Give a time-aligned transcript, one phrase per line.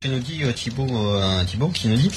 [0.00, 2.08] qui nous dit euh, Thibaut, euh, Thibaut qui nous dit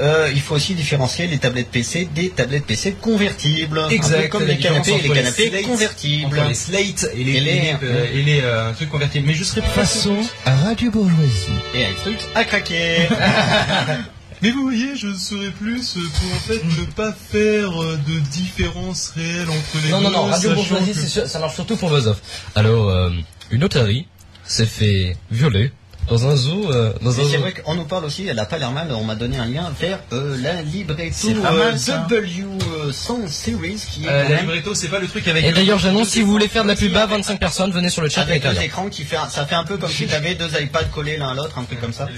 [0.00, 3.78] euh, il faut aussi différencier les tablettes PC des tablettes PC convertibles.
[3.78, 4.28] Un peu Exact.
[4.30, 6.42] comme les canapés les canapés slates- convertibles.
[6.48, 9.24] les slates et les, Et les- et les, euh, et les, euh, trucs convertibles.
[9.28, 11.52] Mais je serais pas Façon à Radio Bourgeoisie.
[11.76, 13.06] Et un truc à craquer.
[14.42, 19.10] Mais vous voyez, je serais plus pour en fait ne pas faire euh, de différence
[19.16, 20.04] réelle entre les Non, deux.
[20.06, 22.20] non, non, Radio sachant Bourgeoisie, que- ça marche surtout pour Off.
[22.56, 23.10] Alors, euh,
[23.52, 24.08] une otarie
[24.44, 25.70] s'est fait violer
[26.08, 28.44] dans un zoo, euh, dans Et un c'est vrai qu'on nous parle aussi, elle a
[28.46, 31.58] pas l'air mal, on m'a donné un lien vers euh, la libretto C'est pas euh,
[31.70, 32.06] mal, ça.
[32.10, 35.44] W100 Series qui est Euh, la libretto, c'est pas le truc avec.
[35.44, 37.90] Et le- d'ailleurs, j'annonce, si vous voulez faire de la pub à 25 personnes, venez
[37.90, 40.06] sur le chat avec avec écrans qui fait, un- ça fait un peu comme si
[40.06, 42.08] tu avais deux iPads collés l'un à l'autre, un truc comme ça.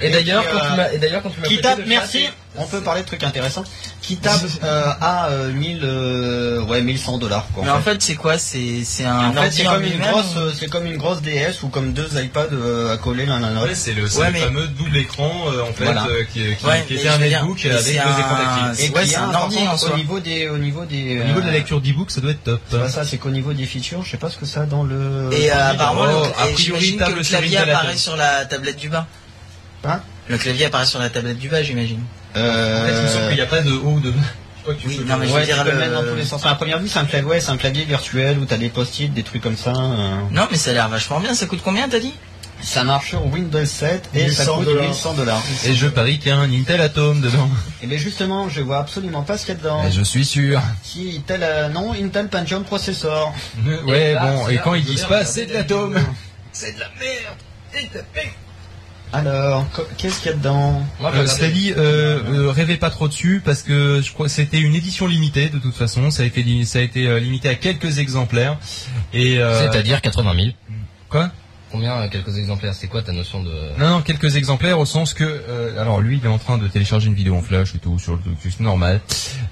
[0.00, 2.26] Et d'ailleurs, quand euh, tu m'as, et d'ailleurs, quand tu m'as Qui tape, merci,
[2.58, 3.64] on peut parler de trucs intéressants,
[4.02, 7.64] qui tape euh, à euh, 1000, euh, ouais, 1100 dollars quoi.
[7.64, 8.38] Mais en fait, c'est quoi?
[8.38, 11.62] C'est c'est un En fait, c'est comme une grosse, euh, c'est comme une grosse DS
[11.62, 13.66] ou comme deux iPads euh, à coller l'un à l'autre.
[13.68, 16.06] Ouais, c'est le, c'est Ouais, le mais- fameux double écran euh, en fait Voilà.
[16.06, 18.84] euh, qui, qui, Ouais, qui était un netbook avec c'est deux écrans tactiles.
[18.84, 19.92] Et Ouais, qui c'est a, un.
[19.92, 22.30] Au niveau des, au niveau des, Au niveau de la euh, lecture d'e-book, ça doit
[22.32, 22.60] être top.
[22.72, 24.82] Ouais, ça, c'est qu'au niveau des features, je sais pas ce que ça a dans
[24.84, 25.28] le.
[25.32, 29.06] Et euh, apparemment, Oh, le- a priori, le clavier apparaît sur la tablette du bas.
[29.84, 30.00] Hein?
[30.28, 32.00] Le clavier apparaît sur la tablette du bas, j'imagine.
[32.36, 34.20] En fait, il me semble Euh, qu'il n'y a pas de haut ou de bas.
[34.84, 36.44] Oui, non, mais je veux dire, le dans tous les sens.
[36.44, 38.68] À la première vue, c'est un clavier, ouais, c'est un clavier virtuel où t'as des
[38.68, 39.70] post-it, des trucs comme ça.
[39.70, 40.16] euh.
[40.32, 41.34] Non, mais ça a l'air vachement bien.
[41.34, 42.14] Ça coûte combien, t'as dit?
[42.62, 44.84] Ça marche sur Windows 7 et ça 1100 coûte dollars.
[44.88, 45.42] 1100 dollars.
[45.66, 47.48] Et je parie qu'il y a un Intel Atom dedans.
[47.82, 49.84] Et bien justement, je vois absolument pas ce qu'il y a dedans.
[49.86, 50.60] Et je suis sûr.
[50.82, 53.32] Si Intel, euh, non, Intel Pentium processeur.
[53.86, 55.96] Ouais, là, bon, c'est et là quand ils je disent veux pas c'est de l'atome.
[56.52, 57.36] C'est de la merde!
[57.72, 58.30] C'est de la merde!
[59.16, 59.64] Alors,
[59.96, 64.00] qu'est-ce qu'il y a dedans Euh, Stali, euh, euh, rêvez pas trop dessus parce que
[64.04, 66.10] je crois c'était une édition limitée de toute façon.
[66.10, 68.58] Ça a été, li- ça a été euh, limité à quelques exemplaires.
[69.14, 70.46] Et euh, C'est-à-dire 80 000.
[71.08, 71.30] quoi?
[71.72, 72.74] Combien, euh, quelques exemplaires?
[72.74, 73.50] C'est quoi ta notion de...
[73.78, 76.68] Non, non, quelques exemplaires au sens que, euh, alors lui, il est en train de
[76.68, 79.00] télécharger une vidéo en flash et tout sur le truc c'est normal.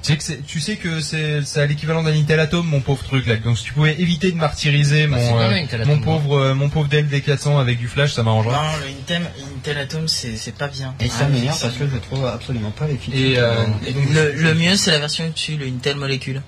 [0.05, 2.81] Tu sais que c'est, tu sais que c'est, c'est à l'équivalent d'un Intel Atom, mon
[2.83, 3.37] pauvre truc là.
[3.37, 6.69] Donc si tu pouvais éviter de martyriser Bah, c'est mon, euh, mon pauvre, euh, mon
[6.69, 8.55] pauvre Dell D400 avec du flash, ça m'arrangerait.
[8.55, 9.23] Non, le Intel,
[9.57, 10.95] Intel Atom, c'est c'est pas bien.
[11.01, 13.19] Et ça Ah, m'énerve c'est- parce que je trouve absolument pas les features.
[13.19, 16.43] Et, euh, et donc, Le, le mieux, c'est la version au-dessus, le Intel Molecule.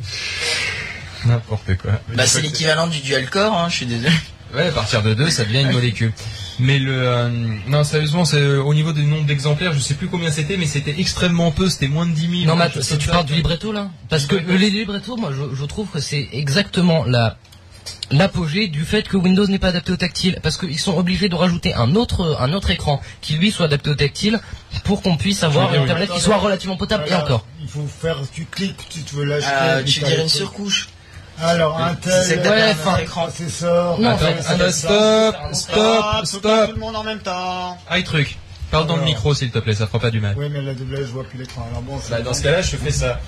[1.26, 2.00] n'importe quoi.
[2.14, 4.10] Bah, c'est l'équivalent du dual core, hein, je suis désolé.
[4.54, 6.12] Ouais, à partir de 2, ça devient une molécule.
[6.60, 7.28] Mais le, euh,
[7.68, 10.66] non, sérieusement, c'est euh, au niveau du nombre d'exemplaires, je sais plus combien c'était, mais
[10.66, 12.54] c'était extrêmement peu, c'était moins de 10 000.
[12.54, 14.58] Non, mais si tu parles du libretto, là Parce que Libretto.
[14.58, 17.38] les librettos, moi, je, je trouve que c'est exactement la
[18.10, 21.34] l'apogée du fait que Windows n'est pas adapté au tactile parce qu'ils sont obligés de
[21.34, 24.40] rajouter un autre un autre écran qui lui soit adapté au tactile
[24.84, 27.46] pour qu'on puisse avoir une tablette qui soit relativement potable et encore.
[27.62, 29.50] Il faut faire, tu cliques, tu te veux l'acheter.
[29.52, 30.89] Euh, tu dirais le une surcouche.
[31.42, 32.24] Alors, un tel.
[32.26, 33.96] C'est pas un.
[33.98, 36.70] Non, Attends, stop, Ah, stop, tout stop.
[36.74, 37.78] le monde en même temps.
[37.88, 38.36] Ah, truc.
[38.70, 40.34] Parle dans le micro, s'il te plaît, ça fera pas du mal.
[40.38, 41.66] Oui, mais là, là, je vois plus l'écran.
[41.70, 43.20] Alors bon, c'est Bah, dans ce cas-là, je fais ça.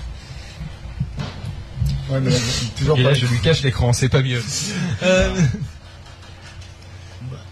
[2.09, 3.09] Ouais, mais là, j'ai toujours Et pas.
[3.09, 4.41] là, je lui cache l'écran, c'est pas mieux.
[5.03, 5.33] Euh,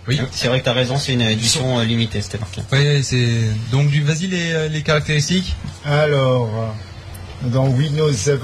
[0.08, 0.20] Oui.
[0.32, 2.62] C'est vrai que t'as raison, c'est une édition euh, limitée, c'était marqué.
[2.72, 3.40] Ouais, c'est,
[3.72, 5.56] donc, du, vas-y, les, euh, les caractéristiques.
[5.86, 6.50] Alors,
[7.44, 8.40] dans Windows 7,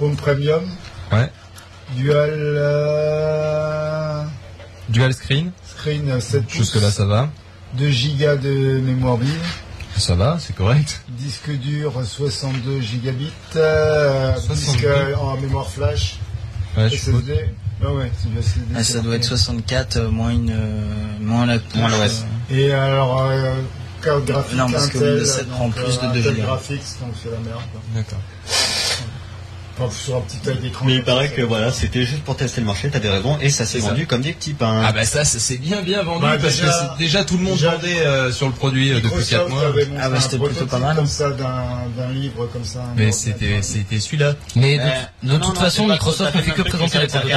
[0.00, 0.62] Home Premium,
[1.12, 1.30] Ouais.
[1.96, 2.30] Dual
[3.28, 4.22] euh,
[4.88, 5.52] Dual screen.
[5.66, 7.28] Screen 7 pouces, Jusque là, ça va.
[7.74, 9.40] 2 Go de mémoire vive,
[9.96, 11.02] Ça va, c'est correct.
[11.10, 14.54] disque dur 62 gigabits, euh, 62.
[14.54, 14.86] disque
[15.20, 16.18] en mémoire flash,
[16.76, 17.50] Ouais, SSD.
[17.84, 18.10] Ah ouais,
[18.42, 18.60] c'est.
[18.74, 19.36] Ah, ça doit être marqué.
[19.36, 20.84] 64 euh, moins une euh,
[21.20, 21.58] moins la.
[21.74, 22.24] Moins l'OS.
[22.50, 22.54] euh.
[22.56, 23.54] Et alors, euh,
[24.02, 26.46] carte graphique Non, parce que Intel, Windows 7 prend plus de euh, 2 Intel gigas.
[26.46, 27.62] Graphics, donc c'est la merde.
[27.72, 27.80] quoi.
[27.94, 28.18] D'accord.
[29.80, 30.84] Enfin, sur un petit taille d'écran.
[30.86, 33.64] Mais il paraît que voilà, c'était juste pour tester le marché, t'avais raison, et ça
[33.66, 34.82] s'est vendu comme des petits pains.
[34.84, 37.36] Ah bah ça, ça s'est bien bien vendu Bah, parce déjà- que c'est- déjà tout
[37.36, 39.62] le monde déjà- vendait euh, sur le produit euh, depuis Microsoft 4 mois.
[40.00, 40.96] Ah bah, c'était plutôt pas mal.
[40.96, 41.64] Comme ça, d'un
[41.96, 42.80] d'un livre comme ça.
[42.96, 44.34] Mais c'était c'était celui-là.
[44.56, 44.86] Mais de, Euh,
[45.22, 47.34] de non, toute façon, Microsoft ne fait que présenter les prototypes.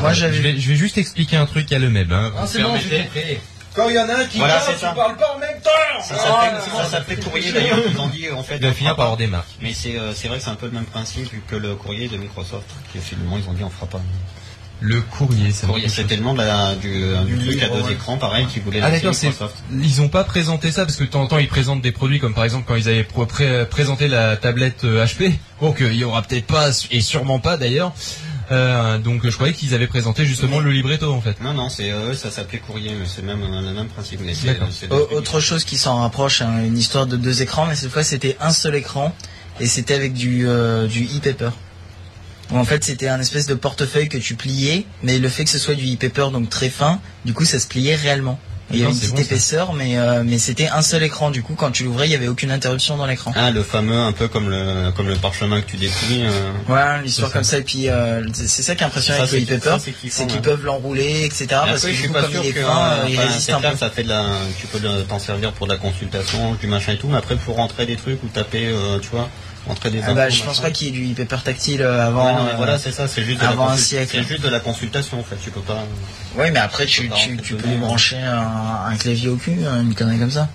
[0.00, 2.12] Moi, j'avais je vais, je vais juste expliquer un truc à le même.
[2.12, 2.88] Hein, Ah, c'est bon, permettez.
[2.90, 3.38] j'ai compris.
[3.74, 4.92] Quand il y en a un qui Voilà, parle, c'est tu ça.
[4.92, 6.02] parles pas en même temps.
[6.02, 8.56] Ça s'appelle, ça s'appelait courrier d'ailleurs, ils ont dit en fait.
[8.56, 9.02] Il va finir par pas.
[9.04, 9.46] avoir des marques.
[9.60, 12.08] Mais c'est euh, c'est vrai que c'est un peu le même principe que le courrier
[12.08, 14.00] de Microsoft, qui finalement ils ont dit on fera pas.
[14.82, 16.88] Le courrier, ça Courrier, c'était le nom de la, du,
[17.26, 17.92] du truc à deux ouais.
[17.92, 19.12] écrans, pareil, qui voulait Ah d'accord,
[19.70, 22.18] ils ont pas présenté ça parce que de temps en temps ils présentent des produits
[22.18, 25.34] comme par exemple quand ils avaient pré- présenté la tablette euh, HP.
[25.60, 27.92] Bon qu'il y aura peut-être pas et sûrement pas d'ailleurs.
[28.50, 31.40] Euh, donc je croyais qu'ils avaient présenté justement le libretto en fait.
[31.40, 34.20] Non, non, c'est eux, ça s'appelait courrier, mais c'est même euh, le même principe.
[34.24, 37.90] Mais trucs autre chose qui s'en rapproche, hein, une histoire de deux écrans, mais cette
[37.90, 39.14] fois c'était un seul écran
[39.60, 41.50] et c'était avec du euh, du e-paper.
[42.50, 45.58] En fait c'était un espèce de portefeuille que tu pliais, mais le fait que ce
[45.58, 48.40] soit du e-paper donc très fin, du coup ça se pliait réellement.
[48.72, 51.30] Il y avait une petite bon, épaisseur, mais euh, mais c'était un seul écran.
[51.30, 53.32] Du coup, quand tu l'ouvrais, il y avait aucune interruption dans l'écran.
[53.34, 56.22] Ah, le fameux, un peu comme le, comme le parchemin que tu déplies.
[56.24, 57.58] euh, Voilà, l'histoire comme ça.
[57.58, 60.40] Et puis euh, c'est ça qui est impressionnant avec le c'est- e-paper, ça, c'est qu'ils
[60.40, 61.44] peuvent l'enrouler, etc.
[61.44, 62.60] Et Parce que je du suis coup, pas comme sûr il est que,
[63.78, 64.24] ça fait de la,
[64.58, 64.78] tu peux
[65.08, 67.96] t'en servir pour de la consultation, du machin et tout, mais après pour rentrer des
[67.96, 69.28] trucs ou taper, euh, tu vois,
[69.66, 72.26] rentrer des Ah bah, je pense pas qu'il y ait du e-paper tactile euh, avant.
[72.26, 74.10] Ouais, non, mais euh, voilà, c'est ça, c'est juste de la avant un siècle.
[74.12, 75.84] C'est juste de la consultation, en fait, tu peux pas.
[76.36, 80.18] Ouais, mais après tu, peux lui brancher un, un clavier au cul, hein, une connerie
[80.18, 80.48] comme ça.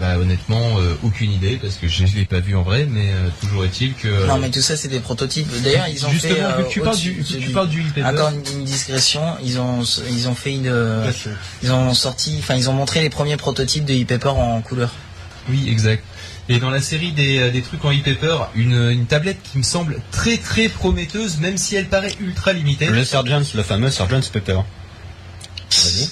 [0.00, 3.10] Bah honnêtement, euh, aucune idée parce que je ne l'ai pas vu en vrai, mais
[3.10, 4.26] euh, toujours est-il que.
[4.26, 5.46] Non, mais tout ça c'est des prototypes.
[5.62, 6.40] D'ailleurs, ils ont Justement, fait.
[6.42, 7.84] euh, que tu parles du, tu parles du.
[8.04, 11.08] Encore une, une discrétion, ils ont ils ont fait une euh,
[11.62, 14.90] ils ont sorti enfin ils ont montré les premiers prototypes de e-paper en couleur.
[15.48, 16.02] Oui, exact.
[16.54, 19.62] Et dans la série des, euh, des trucs en e-paper, une, une tablette qui me
[19.62, 22.86] semble très très prometteuse, même si elle paraît ultra limitée.
[22.86, 24.54] Le Sergeant, le fameux Sergeant Pepper.
[25.70, 26.08] Vas-y.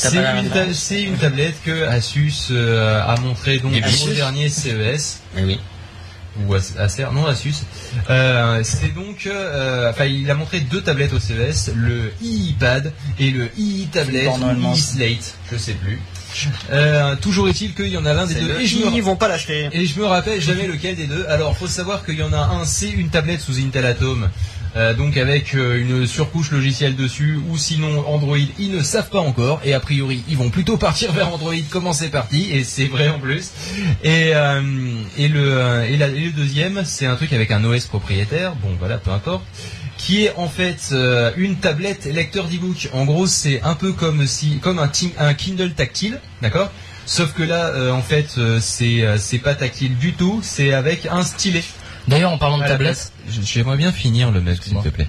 [0.00, 4.48] T'as C'est une, ta- c'est une tablette que Asus euh, a montré donc au dernier
[4.48, 5.20] CES.
[5.36, 5.60] Eh oui.
[6.46, 7.54] ou Acer, non Asus.
[8.08, 13.30] Euh, c'est donc, euh, enfin, il a montré deux tablettes au CES, le iPad et
[13.30, 14.72] le i-tablet Porno allemand.
[14.72, 16.00] ou i-slate, je sais plus.
[16.70, 18.48] Euh, toujours est-il qu'il y en a l'un des deux.
[18.48, 19.68] le Et je, me, Ils vont pas l'acheter.
[19.72, 21.24] et je me rappelle jamais lequel des deux.
[21.28, 24.28] Alors, faut savoir qu'il y en a un, c'est une tablette sous Intel Atom.
[24.76, 29.20] euh, donc avec euh, une surcouche logicielle dessus ou sinon Android ils ne savent pas
[29.20, 32.50] encore et a priori ils vont plutôt partir vers Android comment c'est parti?
[32.52, 33.52] Et c'est vrai en plus
[34.04, 34.60] et, euh,
[35.16, 38.68] et, le, et, la- et le deuxième c'est un truc avec un OS propriétaire bon
[38.78, 39.44] voilà peu importe
[39.98, 42.88] qui est en fait euh, une tablette lecteur d'e-book.
[42.92, 46.70] En gros, c'est un peu comme si, comme un, Kindle tactile, d'accord?
[47.06, 51.06] Sauf que là, euh, en fait, euh, c'est c'est pas tactile du tout, c'est avec
[51.06, 51.62] un stylet.
[52.08, 55.08] D'ailleurs, en parlant de tablette, J'aimerais bien finir le mec, s'il te plaît.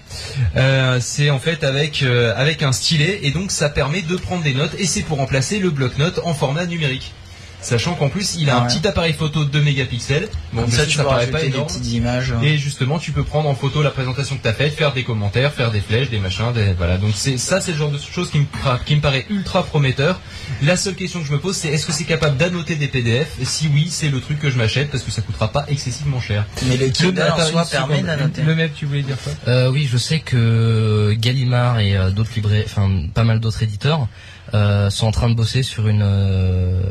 [0.55, 4.43] Euh, c'est en fait avec euh, avec un stylet et donc ça permet de prendre
[4.43, 7.13] des notes et c'est pour remplacer le bloc-notes en format numérique.
[7.59, 8.73] Sachant qu'en plus, il a Ah un ouais.
[8.73, 10.29] petit appareil photo de 2 mégapixels.
[10.53, 11.65] Bon, Comme je ça, tu ça peux paraît pas énorme.
[11.67, 12.31] petites images.
[12.31, 12.41] euh.
[12.43, 15.03] Et justement, tu peux prendre en photo la présentation que tu as faite, faire des
[15.03, 16.97] commentaires, faire des flèches, des machins, des voilà.
[16.97, 19.63] Donc c'est ça, c'est le genre de choses qui me pra- qui me paraît ultra
[19.63, 20.21] prometteur.
[20.61, 23.27] La seule question que je me pose, c'est est-ce que c'est capable d'annoter des PDF
[23.41, 26.21] Et Si oui, c'est le truc que je m'achète parce que ça coûtera pas excessivement
[26.21, 26.45] cher.
[26.67, 28.43] Mais le Kindle en soi permet d'annoter.
[28.43, 29.33] Le même, tu voulais dire quoi?
[29.47, 34.07] Euh, oui, je sais que Gallimard et euh, d'autres libraires, enfin pas mal d'autres éditeurs
[34.53, 36.01] euh, sont en train de bosser sur une.
[36.03, 36.81] euh,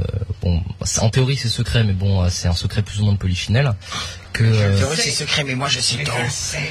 [0.42, 0.55] bon,
[1.00, 3.72] en théorie c'est secret, mais bon, euh, c'est un secret plus ou moins de polichinelle.
[4.32, 6.12] Que euh, Théorie, c'est secret, mais moi je sais tout.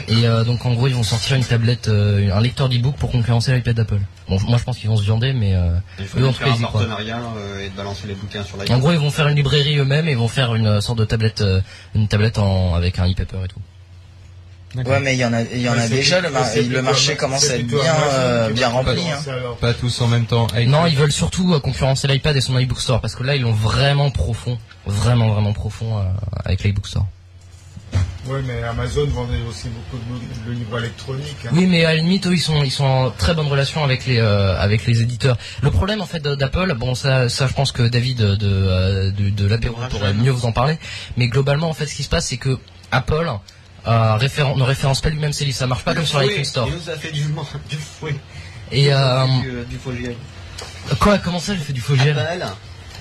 [0.07, 3.11] et euh, donc en gros ils vont sortir une tablette, euh, un lecteur d'e-book pour
[3.11, 3.99] concurrencer l'iPad d'Apple.
[4.29, 6.47] Bon, moi je pense qu'ils vont se viander, mais euh, Il faut Eux, en faire
[6.47, 6.81] tout cas, un ils y croient.
[6.81, 9.77] partenariat euh, et de balancer les bouquins sur en gros ils vont faire une librairie
[9.79, 11.59] eux-mêmes et ils vont faire une sorte de tablette, euh,
[11.95, 13.59] une tablette en avec un e-paper et tout.
[14.83, 16.21] Ouais, mais il y en a, il y en a déjà.
[16.21, 16.43] Le, mar-
[16.83, 19.01] marché commence à être bien, Amazon euh, bien rempli.
[19.09, 19.19] hein.
[19.61, 20.47] Pas tous en même temps.
[20.47, 23.35] Avec Non, ils veulent surtout euh, concurrencer l'iPad et son iBook Store parce que là
[23.35, 26.03] ils l'ont vraiment profond, vraiment vraiment profond euh,
[26.43, 27.05] avec l'iBook Store.
[28.27, 31.35] Oui, mais Amazon vendait aussi beaucoup de, de livres électroniques.
[31.45, 31.49] hein.
[31.53, 34.07] Oui, mais à la limite, eux, ils sont, ils sont en très bonne relation avec
[34.07, 35.37] les, euh, avec les éditeurs.
[35.61, 39.11] Le problème, en fait, de- d'Apple, bon, ça, ça, je pense que David de, euh,
[39.11, 40.79] de, de l'apéro pourrait mieux vous en parler.
[41.17, 42.57] Mais globalement, en fait, ce qui se passe, c'est que
[42.91, 43.29] Apple
[43.87, 45.57] euh, référen- ne référence pas lui-même ses livres.
[45.57, 46.67] Ça marche pas comme sur l'iTunes Store.
[46.67, 47.23] Il nous a fait du,
[47.69, 48.15] du fouet.
[48.71, 49.91] Et euh, du, euh, du faux
[50.99, 52.17] quoi Comment ça, j'ai fait du faux gel?
[52.17, 52.45] Apple.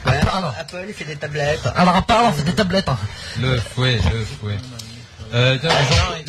[0.06, 0.28] Apple.
[0.58, 1.66] Apple, il fait des tablettes.
[1.75, 2.88] Alors, à part, on fait des tablettes.
[3.40, 4.56] Le fouet, le fouet.
[5.32, 5.58] Euh,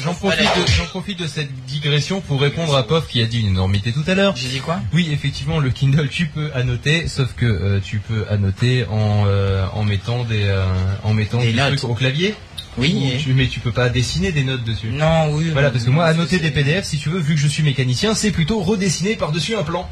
[0.03, 3.41] j'en- profite, de- j'en profite de cette digression pour répondre à Pof qui a dit
[3.41, 4.34] une énormité tout à l'heure.
[4.36, 4.79] J'ai dit quoi?
[4.94, 9.65] Oui, effectivement, le Kindle, tu peux annoter, sauf que euh, tu peux annoter en, euh,
[9.74, 10.65] en mettant des, euh,
[11.03, 12.34] en mettant Des trucs au clavier.
[12.77, 13.13] Oui.
[13.24, 14.88] Tu- mais tu peux pas dessiner des notes dessus.
[14.89, 15.50] Non, oui.
[15.51, 18.15] Voilà, parce que moi, annoter des PDF, si tu veux, vu que je suis mécanicien,
[18.15, 19.89] c'est plutôt redessiner par-dessus un plan.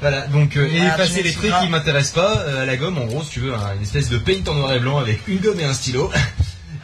[0.00, 2.98] Voilà, donc euh, et Ah, effacer les traits qui m'intéressent pas euh, à la gomme,
[2.98, 5.20] en gros, si tu veux, un- une espèce de paint en noir et blanc avec
[5.28, 6.10] une gomme et un stylo.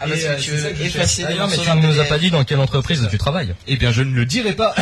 [0.00, 2.04] Ah, parce Et, que euh, tu veux effacer des D'ailleurs, mais tu ne nous as
[2.04, 3.54] pas dit dans quelle entreprise tu travailles.
[3.66, 4.74] Eh bien, je ne le dirai pas.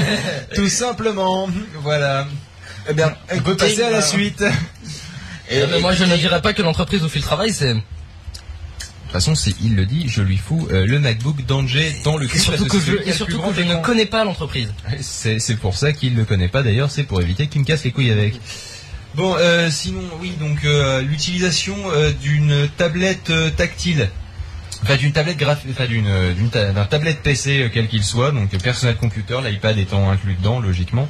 [0.56, 1.48] Tout simplement.
[1.82, 2.26] Voilà.
[2.90, 4.42] Eh bien, On peut passer à la euh, suite.
[5.50, 7.76] Et- Eh ben, moi, je ne dirais pas que l'entreprise où fait le travail, c'est
[9.14, 12.28] façon, si il le dit, je lui fous euh, le MacBook d'Angers dans le et
[12.28, 12.38] cul.
[12.38, 14.72] surtout parce que c'est je, et surtout que je ne connais pas l'entreprise.
[15.00, 17.84] C'est c'est pour ça qu'il le connaît pas d'ailleurs, c'est pour éviter qu'il me casse
[17.84, 18.34] les couilles avec.
[19.14, 24.10] Bon, euh, sinon, oui, donc euh, l'utilisation euh, d'une tablette tactile,
[24.82, 28.50] enfin d'une tablette graphique, enfin d'une d'une ta- d'un tablette PC quel qu'il soit, donc
[28.58, 31.08] personnel computer, l'iPad étant inclus dedans, logiquement.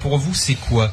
[0.00, 0.92] Pour vous, c'est quoi?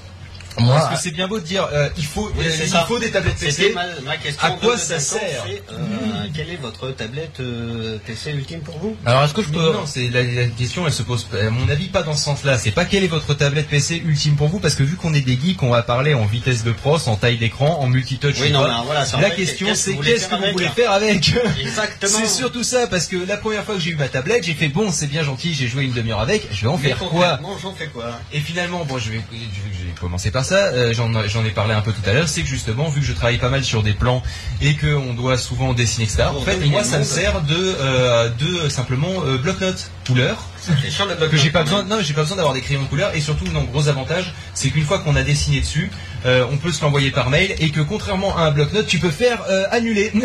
[0.59, 2.85] Moi, Parce que c'est bien beau de dire, euh, il faut, Oui, euh, il ça.
[2.85, 3.73] faut des tablettes PC.
[3.73, 4.43] ma, ma question.
[4.47, 8.95] À quoi de ça sert euh, Quelle est votre tablette euh, PC ultime pour vous?
[9.05, 11.69] Alors est-ce que je peux non, c'est la, la question, elle se pose, à mon
[11.69, 12.57] avis, pas dans ce sens-là.
[12.57, 15.21] C'est pas quelle est votre tablette PC ultime pour vous, parce que vu qu'on est
[15.21, 18.35] des geeks, on va parler en vitesse de pros, en taille d'écran, en multitouch.
[18.41, 19.01] Oui, ou non, alors, voilà.
[19.01, 21.33] La fait, question, qu'est-ce c'est vous voulez qu'est-ce que faire vous voulez faire avec?
[21.61, 22.17] Exactement.
[22.19, 24.69] C'est surtout ça, parce que la première fois que j'ai eu ma tablette, j'ai fait
[24.69, 27.09] bon, c'est bien gentil, j'ai joué une demi-heure avec, je vais en Mais faire quoi?
[27.37, 28.19] concrètement, j'en fais quoi?
[28.33, 30.55] Et finalement, bon, je vais, je vais- j'ai commencé par ça.
[30.73, 32.27] euh, J'en ai parlé un peu tout à l'heure.
[32.27, 34.23] C'est que justement, vu que je travaille pas mal sur des plans
[34.61, 36.23] et que on doit souvent dessiner, etc.
[36.35, 41.05] En fait, moi, ça me sert de, euh, de simplement euh, bloc-notes couleur C'est sur
[41.05, 41.83] le bloc que j'ai pas besoin.
[41.83, 43.13] Non, j'ai pas besoin d'avoir des crayons de couleur.
[43.15, 45.91] Et surtout, non, gros avantage, c'est qu'une fois qu'on a dessiné dessus,
[46.25, 49.11] euh, on peut se l'envoyer par mail et que contrairement à un bloc-notes, tu peux
[49.11, 50.11] faire euh, annuler.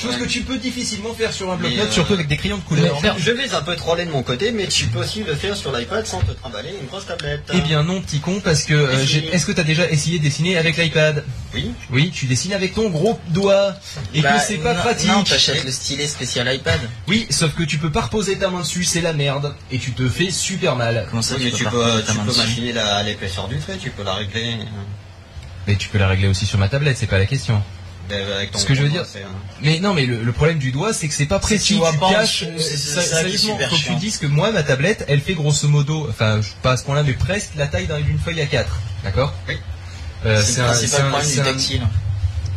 [0.00, 0.20] Chose Ouais.
[0.20, 3.00] que tu peux difficilement faire sur un bloc-notes, euh, surtout avec des crayons de couleur.
[3.18, 5.76] Je vais un peu troller de mon côté, mais tu peux aussi le faire sur
[5.76, 7.42] l'iPad sans te trimballer une grosse tablette.
[7.52, 10.22] Eh bien non, petit con, parce que euh, est-ce que tu as déjà essayé de
[10.22, 11.24] dessiner avec l'iPad?
[11.52, 11.72] Oui.
[11.90, 13.74] Oui, tu dessines avec ton gros doigt
[14.14, 15.08] et Bah, que c'est pas non, pratique.
[15.10, 16.80] Non, t'achètes le stylet spécial iPad.
[17.08, 19.92] Oui, sauf que tu peux pas reposer ta main dessus, c'est la merde et tu
[19.92, 21.06] te fais super mal.
[21.10, 23.58] Comment ça, Oui, mais tu peux, ta tu main peux dessus machiner la- l'épaisseur du
[23.58, 24.64] trait, tu peux la régler euh,
[25.66, 27.60] Mais tu peux la régler aussi sur ma tablette, c'est pas la question.
[28.10, 29.04] Euh, avec ton Ce que je veux dire-
[29.62, 31.80] Mais non, mais le, le problème du doigt, c'est que c'est pas précis.
[31.80, 32.44] tu tu caches.
[32.44, 36.40] euh, sérieusement, faut que tu dises que moi, ma tablette, elle fait grosso modo, enfin,
[36.62, 39.32] pas à ce point-là, mais presque la taille d'un- d'une feuille à 4 D'accord?
[39.48, 39.54] Oui.
[40.26, 41.82] Euh, c'est le un- principal c'est un- problème du un- tactile.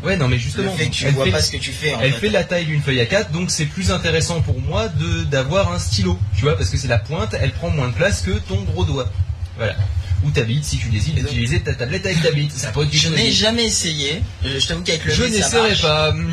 [0.03, 1.71] Ouais, non, mais Le justement, fait que tu elle vois fait- pas ce que tu
[1.71, 2.19] fais en Elle fait.
[2.21, 5.71] fait la taille d'une feuille à 4, donc c'est plus intéressant pour moi de d'avoir
[5.71, 8.31] un stylo, tu vois, parce que c'est la pointe, elle prend moins de place que
[8.31, 9.11] ton gros doigt.
[9.57, 9.75] Voilà.
[10.23, 12.55] Ou ta bite si tu décides d'utiliser ta tablette avec ta bite.
[12.55, 14.21] Ça peut être du Je n'ai jamais essayé.
[14.43, 15.81] Je, je t'avoue qu'avec le Je n'essaierai marche.
[15.81, 16.13] pas.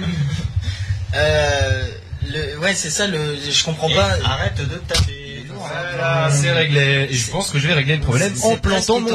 [1.15, 1.87] Euh,
[2.27, 3.07] le, ouais, c'est ça.
[3.07, 4.11] Le, je comprends et pas.
[4.25, 5.47] Arrête de taper.
[5.55, 7.09] Voilà, c'est réglé.
[7.11, 9.09] Et je pense que je vais régler le problème en plantant mon.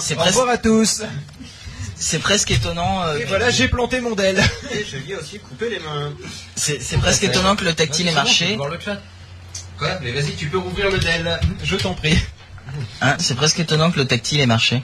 [0.00, 1.02] C'est Au presque, revoir à tous.
[1.96, 3.02] c'est presque étonnant.
[3.04, 4.42] euh, Et voilà, j'ai planté mon DEL.
[4.72, 6.12] Et je lui ai aussi coupé les mains.
[6.56, 8.56] c'est c'est presque étonnant que le tactile ait marché.
[8.56, 9.00] Voir le chat.
[9.78, 9.98] Quoi?
[10.02, 11.38] Mais vas-y, tu peux rouvrir le DEL.
[11.62, 12.16] Je t'en prie.
[13.00, 14.82] Hein, c'est presque étonnant que le tactile ait marché.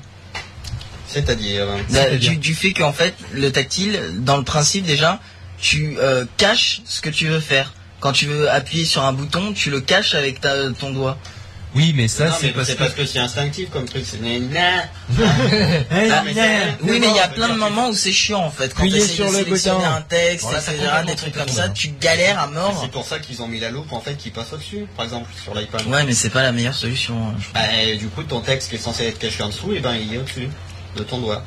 [1.09, 1.63] C'est-à-dire.
[1.69, 5.21] euh, Bah, du, du fait qu'en fait, le tactile, dans le principe déjà,
[5.61, 7.73] tu euh, caches ce que tu veux faire.
[8.01, 11.19] Quand tu veux appuyer sur un bouton, tu le caches avec ta, ton doigt.
[11.75, 13.07] Oui, mais ça, c'est parce que.
[13.07, 14.05] c'est instinctif comme truc.
[14.05, 14.19] C'est.
[14.57, 14.85] Ah,
[16.83, 18.75] oui, mais il y a plein de moments où c'est chiant en fait.
[18.75, 19.79] Quand tu sur de le bouton.
[19.85, 22.79] un texte, Bon, là, ça etc., des pas, trucs comme ça, tu galères à mort.
[22.83, 25.31] C'est pour ça qu'ils ont mis la loupe en fait qui passe au-dessus, par exemple
[25.43, 25.87] sur l'iPad.
[25.87, 27.15] Ouais, mais c'est pas la meilleure solution.
[27.29, 29.81] hein, je Bah, du coup, ton texte qui est censé être caché en dessous, et
[29.81, 30.49] ben il est au-dessus
[30.97, 31.45] de ton doigt.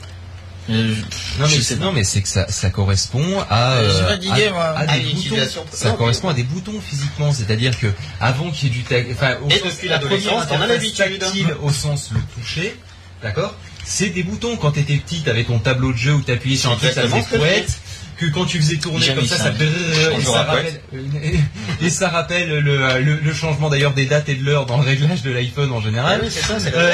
[0.70, 0.96] Euh,
[1.40, 4.64] Non mais, sais non mais c'est que ça, ça correspond à, Euh, euh, à- moi.
[4.64, 5.36] à À des boutons.
[5.74, 7.88] Ça Non, correspond mais- à des boutons physiquement, c'est-à-dire que
[8.22, 10.56] avant qu'il y ait du tag, enfin au Et sens- depuis la l'adolescence, première t'en
[10.62, 11.20] as interface l'habitude.
[11.20, 12.78] tactile au sens le toucher,
[13.22, 13.56] d'accord
[13.86, 16.78] C'est des boutons quand t'étais petit, t'avais ton tableau de jeu où t'appuyais sur un
[16.78, 17.78] truc, ça faisait que je couette.
[18.16, 19.44] Que quand tu faisais tourner Jamais comme ça, ça.
[19.46, 20.82] ça brrrr, et ça rappelle,
[21.82, 24.84] et ça rappelle le, le, le changement d'ailleurs des dates et de l'heure dans le
[24.84, 26.20] réglage de l'iPhone en Ah général.
[26.24, 26.94] oui, c'est ça, c'est Euh,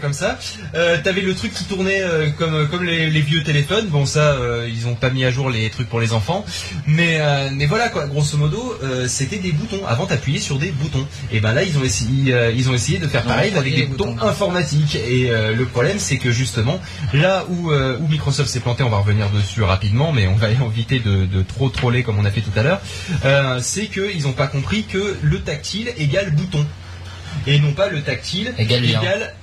[0.00, 0.38] comme ça.
[0.74, 3.86] Euh, T'avais le truc qui tournait euh, comme comme les, les vieux téléphones.
[3.88, 6.44] Bon ça, euh, ils ont pas mis à jour les trucs pour les enfants,
[6.86, 8.06] mais euh, mais voilà quoi.
[8.06, 9.84] Grosso modo, euh, c'était des boutons.
[9.86, 11.06] Avant, t'appuyais sur des boutons.
[11.32, 13.86] Et ben là, ils ont essayé euh, ils ont essayé de faire pareil avec des
[13.86, 14.26] boutons, boutons.
[14.26, 14.96] informatiques.
[14.96, 16.80] Et euh, le problème, c'est que justement,
[17.12, 20.48] là où euh, où Microsoft s'est planté, on va revenir dessus rapidement, mais on va
[20.50, 22.80] éviter de, de trop troller comme on a fait tout à l'heure.
[23.24, 26.64] euh, c'est qu'ils ont pas compris que le tactile égale bouton
[27.46, 29.34] et non pas le tactile égale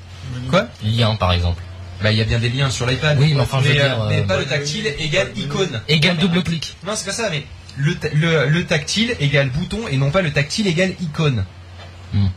[0.50, 1.62] quoi Lien, par exemple.
[2.02, 3.18] Bah il y a bien des liens sur l'iPad.
[3.20, 5.82] Oui, mais enfin, je veux euh, dire, mais euh, pas le tactile égale icône.
[5.88, 6.76] Égal double clic.
[6.86, 7.46] Non, c'est pas ça, mais
[7.78, 11.46] le, ta- le, le tactile égale bouton et non pas le tactile égale icône.
[12.14, 12.28] Hmm.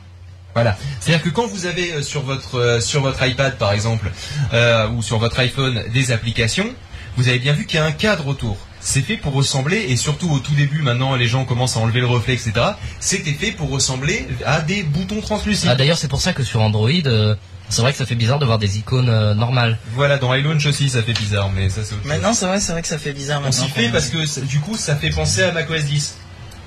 [0.55, 0.77] Voilà.
[1.01, 4.11] C'est-à-dire que quand vous avez euh, sur votre euh, sur votre iPad par exemple
[4.55, 6.69] euh, ou sur votre iPhone des applications,
[7.17, 8.57] vous avez bien vu qu'il y a un cadre autour.
[8.81, 12.01] C'est fait pour ressembler et surtout au tout début, maintenant les gens commencent à enlever
[12.01, 12.53] le reflet, etc.
[13.01, 15.69] C'était fait pour ressembler à des boutons translucides.
[15.71, 17.35] Ah, d'ailleurs, c'est pour ça que sur Android, euh,
[17.69, 19.79] c'est vrai que ça fait bizarre de voir des icônes euh, normales.
[19.95, 22.13] Voilà, dans iLaunch aussi ça fait bizarre, mais ça c'est autre chose.
[22.13, 23.65] Maintenant, c'est vrai, c'est vrai que ça fait bizarre On maintenant.
[23.65, 26.17] s'y fait parce que du coup ça fait penser à macOS 10.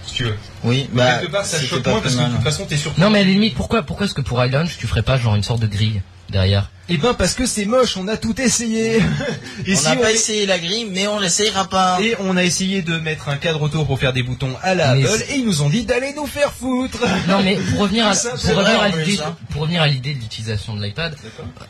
[0.05, 0.35] Si tu veux.
[0.63, 2.35] Oui, Mais bah, quelque part ça c'était choque pas moins plus parce que de mal.
[2.35, 4.77] toute façon t'es sur Non, mais à la limite, pourquoi, pourquoi est-ce que pour iLaunch,
[4.77, 7.97] tu ferais pas genre une sorte de grille derrière Eh ben parce que c'est moche,
[7.97, 8.97] on a tout essayé.
[9.65, 11.99] Et On si n'a on pas est- essayé la grille, mais on l'essayera pas.
[12.01, 14.95] Et on a essayé de mettre un cadre autour pour faire des boutons à la
[14.95, 16.99] Mais Apple et ils nous ont dit d'aller nous faire foutre.
[17.27, 19.37] Non, mais pour revenir à, Ça, pour revenir vrai, à en plus, l'idée, hein.
[19.51, 21.15] pour revenir à l'idée de l'utilisation de l'iPad,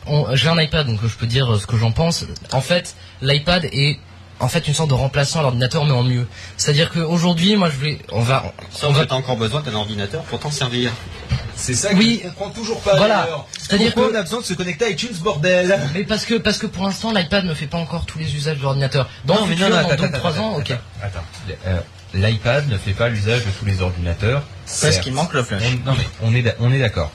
[0.06, 2.24] on- j'ai un iPad donc je peux dire euh, ce que j'en pense.
[2.52, 3.98] En fait, l'iPad est
[4.40, 6.26] en fait une sorte de remplaçant à l'ordinateur mais en mieux.
[6.56, 10.22] C'est-à-dire qu'aujourd'hui, moi je vais, on va, on Sauf va t'as encore besoin d'un ordinateur
[10.24, 10.90] pour t'en servir.
[11.56, 12.20] C'est ça que Oui.
[12.24, 12.96] je comprends toujours pas.
[12.96, 13.28] Voilà.
[13.60, 15.78] C'est-à-dire Pourquoi que- on a besoin de se connecter à iTunes, bordel?
[15.94, 18.56] Mais parce que parce que pour l'instant l'iPad ne fait pas encore tous les usages
[18.58, 19.08] de l'ordinateur.
[19.26, 20.72] Dans Non, le mais futur, non, non, dans attends, 2 attends, 3 attends, ans, OK.
[21.02, 21.20] Attends.
[21.66, 21.80] Euh,
[22.14, 24.42] L'iPad ne fait pas l'usage de tous les ordinateurs.
[24.80, 25.62] Parce qu'il manque le flash.
[25.84, 27.10] On, non mais on est, on est d'accord.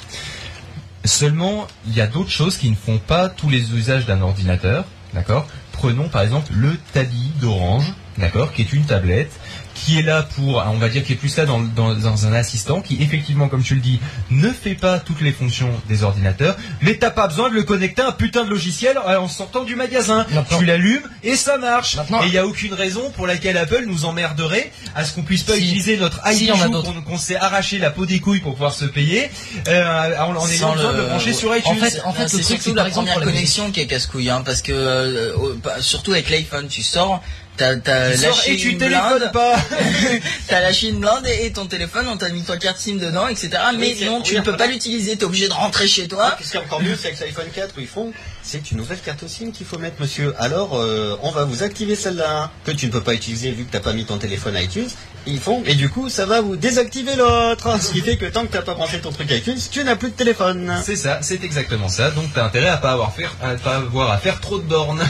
[1.03, 4.85] Seulement, il y a d'autres choses qui ne font pas tous les usages d'un ordinateur,
[5.13, 5.47] d'accord?
[5.77, 9.31] Prenons par exemple le Tabi d'Orange, d'accord, qui est une tablette
[9.73, 12.31] qui est là pour, on va dire, qui est plus là dans, dans- dans un
[12.33, 13.99] assistant, qui effectivement, comme tu le dis,
[14.31, 18.01] ne fait pas toutes les fonctions des ordinateurs, mais t'as pas besoin de le connecter
[18.01, 20.25] à un putain de logiciel euh, en sortant du magasin.
[20.31, 21.97] Maintenant- Tu l'allumes et ça marche.
[21.97, 25.23] Maintenant- et il n'y a aucune raison pour laquelle Apple nous emmerderait à ce qu'on
[25.23, 25.63] puisse pas Si.
[25.65, 27.03] utiliser notre Si, d'autres.
[27.03, 29.29] qu'on s'est arraché la peau des couilles pour pouvoir se payer,
[29.67, 31.73] euh, en, en ayant besoin de le- le brancher sur iTunes.
[31.73, 33.87] En fait, en fait, c'est le surtout c'est la par exemple première connexion qui est
[33.87, 37.21] casse-couille, hein, parce que euh, pas- surtout avec l'iPhone, tu sors,
[37.57, 39.55] t'as lâché et tu une blinde, pas.
[40.47, 43.27] t'as lâché une blinde et, et ton téléphone, on t'a mis ta carte SIM dedans,
[43.27, 43.49] etc.
[43.77, 46.07] Mais c'est- non, tu oui, ne peux pas l'utiliser, t'es obligé de rentrer chez Ah,
[46.07, 46.37] toi.
[46.41, 48.99] ce qui est encore mieux, c'est avec l'iPhone 4 où ils font, c'est une nouvelle
[48.99, 50.33] carte SIM qu'il faut mettre, monsieur.
[50.39, 53.71] Alors, euh, on va vous activer celle-là, que tu ne peux pas utiliser vu que
[53.71, 54.89] t'as pas mis ton téléphone iTunes.
[55.27, 57.81] Ils font, et du coup, ça va vous désactiver l'autre.
[57.81, 60.09] Ce qui fait que tant que t'as pas branché ton truc iTunes, tu n'as plus
[60.09, 60.79] de téléphone.
[60.85, 62.11] C'est ça, c'est exactement ça.
[62.11, 65.03] Donc t'as intérêt à pas avoir faire, à pas avoir à faire trop de bornes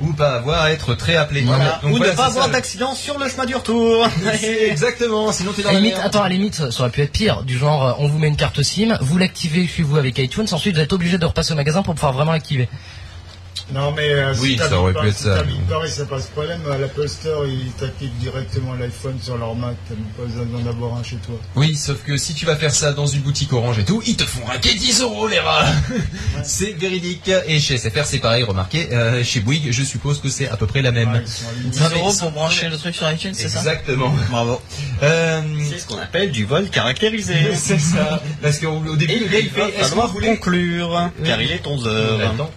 [0.00, 1.42] ou pas avoir à être très appelé.
[1.42, 1.78] Voilà.
[1.82, 4.06] Donc Ou voilà, ne pas avoir d'accident sur le chemin du retour.
[4.42, 6.06] Exactement, sinon t'es dans À la limite, merde.
[6.06, 7.42] attends, à la limite, ça aurait pu être pire.
[7.42, 10.46] Du genre, euh, on vous met une carte SIM, vous l'activez chez vous avec iTunes,
[10.50, 12.68] ensuite vous êtes obligé de repasser au magasin pour pouvoir vraiment l'activer.
[13.72, 15.36] Non, mais euh, Oui, si ça aurait pas- pu être si ça.
[15.36, 16.60] t'habites Paris, c'est pas ce problème.
[16.70, 19.76] À l'Apple Store, ils t'activent directement l'iPhone sur leur Mac.
[19.88, 21.36] T'as même pas besoin d'en avoir un chez toi.
[21.54, 24.16] Oui, sauf que si tu vas faire ça dans une boutique orange et tout, ils
[24.16, 25.66] te font raquer 10 euros les rats.
[26.44, 27.30] c'est véridique.
[27.46, 28.88] Et chez SFR c'est pareil, remarquez.
[28.92, 31.12] Euh, chez Bouygues, je suppose que c'est à peu près la même.
[31.12, 31.70] Ouais, ils sont alignés.
[31.70, 33.58] 10 Non, mais euros ça- pour brancher le truc sur iTunes, c'est ça?
[33.60, 34.12] Exactement.
[34.30, 34.60] Bravo.
[35.02, 35.40] Euh,
[35.70, 37.34] C'est ce qu'on appelle du vol caractérisé.
[37.54, 38.22] c'est ça.
[38.42, 39.78] Parce qu'au début, Et le gars il fait.
[39.78, 42.20] Est-ce conclure, car il est 11 heures.
[42.34, 42.50] Attends.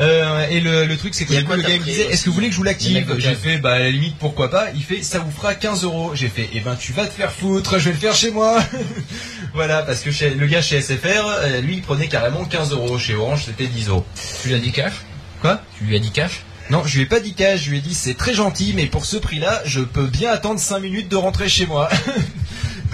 [0.00, 2.24] Euh, et le, le truc c'est que du coup, le gars il me disait est-ce
[2.24, 3.14] que vous voulez que je vous l'active?
[3.18, 4.66] J'ai fait bah à la limite pourquoi pas.
[4.74, 6.12] Il fait ça vous fera 15 euros.
[6.14, 8.62] J'ai fait eh ben tu vas te faire foutre je vais le faire chez moi.
[9.54, 12.98] Voilà parce que chez, le gars chez SFR euh, lui il prenait carrément 15 euros.
[12.98, 14.04] Chez Orange c'était 10 euros.
[14.42, 14.92] Tu lui as dit cash?
[15.40, 15.62] Quoi?
[15.78, 16.42] Tu lui as dit cash?
[16.68, 17.62] Non je lui ai pas dit cash.
[17.64, 20.30] Je lui ai dit c'est très gentil mais pour ce prix là je peux bien
[20.30, 21.88] attendre 5 minutes de rentrer chez moi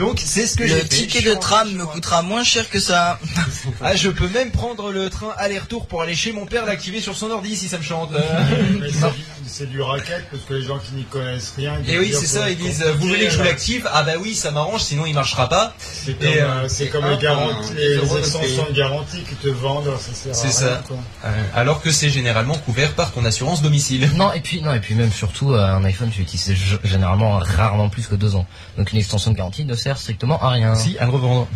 [0.02, 3.20] Donc c'est ce que j'ai Le ticket de tram me coûtera moins cher que ça.
[3.80, 7.16] Ah je peux même prendre le train aller-retour pour aller chez mon père l'activer sur
[7.16, 8.10] son ordi si ça me chante
[9.52, 11.74] c'est du- racket parce que les gens qui n'y connaissent rien.
[11.86, 14.34] Et oui, c'est ça, ils disent, vous voulez que je vous l'active Ah bah oui,
[14.34, 15.74] ça m'arrange, sinon il marchera pas.
[15.78, 19.48] C'est comme, euh, c'est comme hop, les, garanties, un les, extensions de garantie qui te
[19.48, 20.82] vendent, ça sert à C'est ça.
[20.88, 20.96] Quoi.
[21.24, 24.10] Euh, alors que c'est généralement couvert par ton assurance domicile.
[24.14, 27.38] Non, et puis non, et puis même surtout euh, un iPhone, tu l'utilises g- généralement
[27.38, 28.46] rarement plus que deux ans.
[28.78, 30.74] Donc une extension de garantie ne sert strictement à rien.
[30.74, 31.48] Si, à le revendre.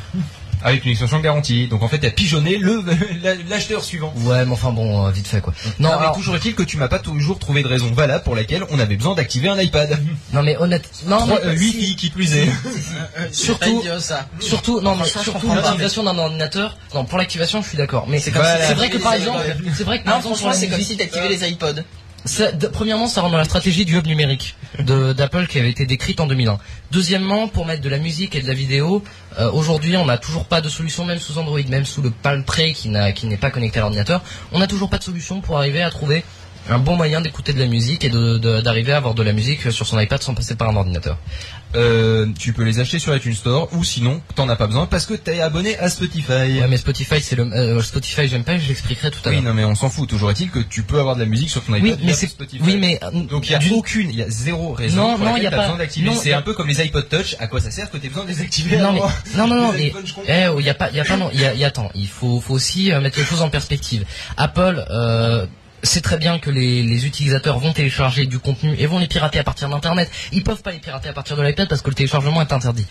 [0.64, 1.68] Avec une extension de garantie.
[1.68, 2.82] Donc en fait, t'as pigeonné le
[3.48, 4.12] l'acheteur suivant.
[4.18, 5.52] Ouais, mais enfin bon, euh, vite fait quoi.
[5.78, 8.24] Non, Non, mais alors- toujours est-il que tu m'as pas toujours trouvé de raison valable
[8.24, 9.98] pour laquelle on avait besoin d'activer un iPad.
[10.32, 12.46] non mais honnête, non, Trois- mais euh, si- Wi-Fi qui plus est.
[13.32, 14.28] Surtout- C'est pas idiot, ça.
[14.40, 16.76] Surtout, non, je surtout l'utilisation d'un ordinateur.
[16.94, 18.06] Non, pour l'activation, je suis d'accord.
[18.08, 19.40] Mais c'est comme c'est si vrai que par exemple,
[19.76, 21.82] c'est vrai que par Non, exemple, franchement, c'est comme si t'activais les iPods.
[22.72, 26.26] Premièrement, ça rentre dans la stratégie du hub numérique d'Apple qui avait été décrite en
[26.26, 26.58] 2001.
[26.90, 29.02] Deuxièmement, pour mettre de la musique et de la vidéo,
[29.38, 32.42] euh, aujourd'hui, on n'a toujours pas de solution, même sous Android, même sous le Palm
[32.44, 35.82] Pre qui n'est pas connecté à l'ordinateur, on n'a toujours pas de solution pour arriver
[35.82, 36.24] à trouver
[36.68, 39.86] un bon moyen d'écouter de la musique et d'arriver à avoir de la musique sur
[39.86, 41.18] son iPad sans passer par un ordinateur.
[41.74, 45.04] Euh, tu peux les acheter sur iTunes Store ou sinon t'en as pas besoin parce
[45.04, 46.60] que t'es abonné à Spotify.
[46.60, 49.44] Ouais, mais Spotify, c'est le euh, Spotify, j'aime pas, je l'expliquerai tout à Oui, l'heure.
[49.44, 50.08] non mais on s'en fout.
[50.08, 52.28] Toujours est-il que tu peux avoir de la musique sur ton iPad Oui, mais c'est
[52.28, 52.62] Spotify.
[52.64, 54.96] oui, mais euh, Donc il y a aucune, il y a zéro raison.
[54.96, 56.06] Non, pour non, y a pas- besoin d'activer.
[56.08, 57.36] non, C'est y un peu comme les iPod Touch.
[57.40, 57.90] À quoi ça sert?
[57.90, 59.00] Que t'aies besoin de les activer Non mais
[59.36, 61.44] non non non Les mais eh oh, y a pas y a pas non y
[61.44, 64.04] a, y a attends il faut faut aussi mettre les choses en perspective.
[64.36, 65.46] Apple euh,
[65.86, 69.38] sait très bien que les, les utilisateurs vont télécharger du contenu et vont les pirater
[69.38, 70.10] à partir d'internet.
[70.32, 72.86] Ils peuvent pas les pirater à partir de l'iPad parce que le téléchargement est interdit.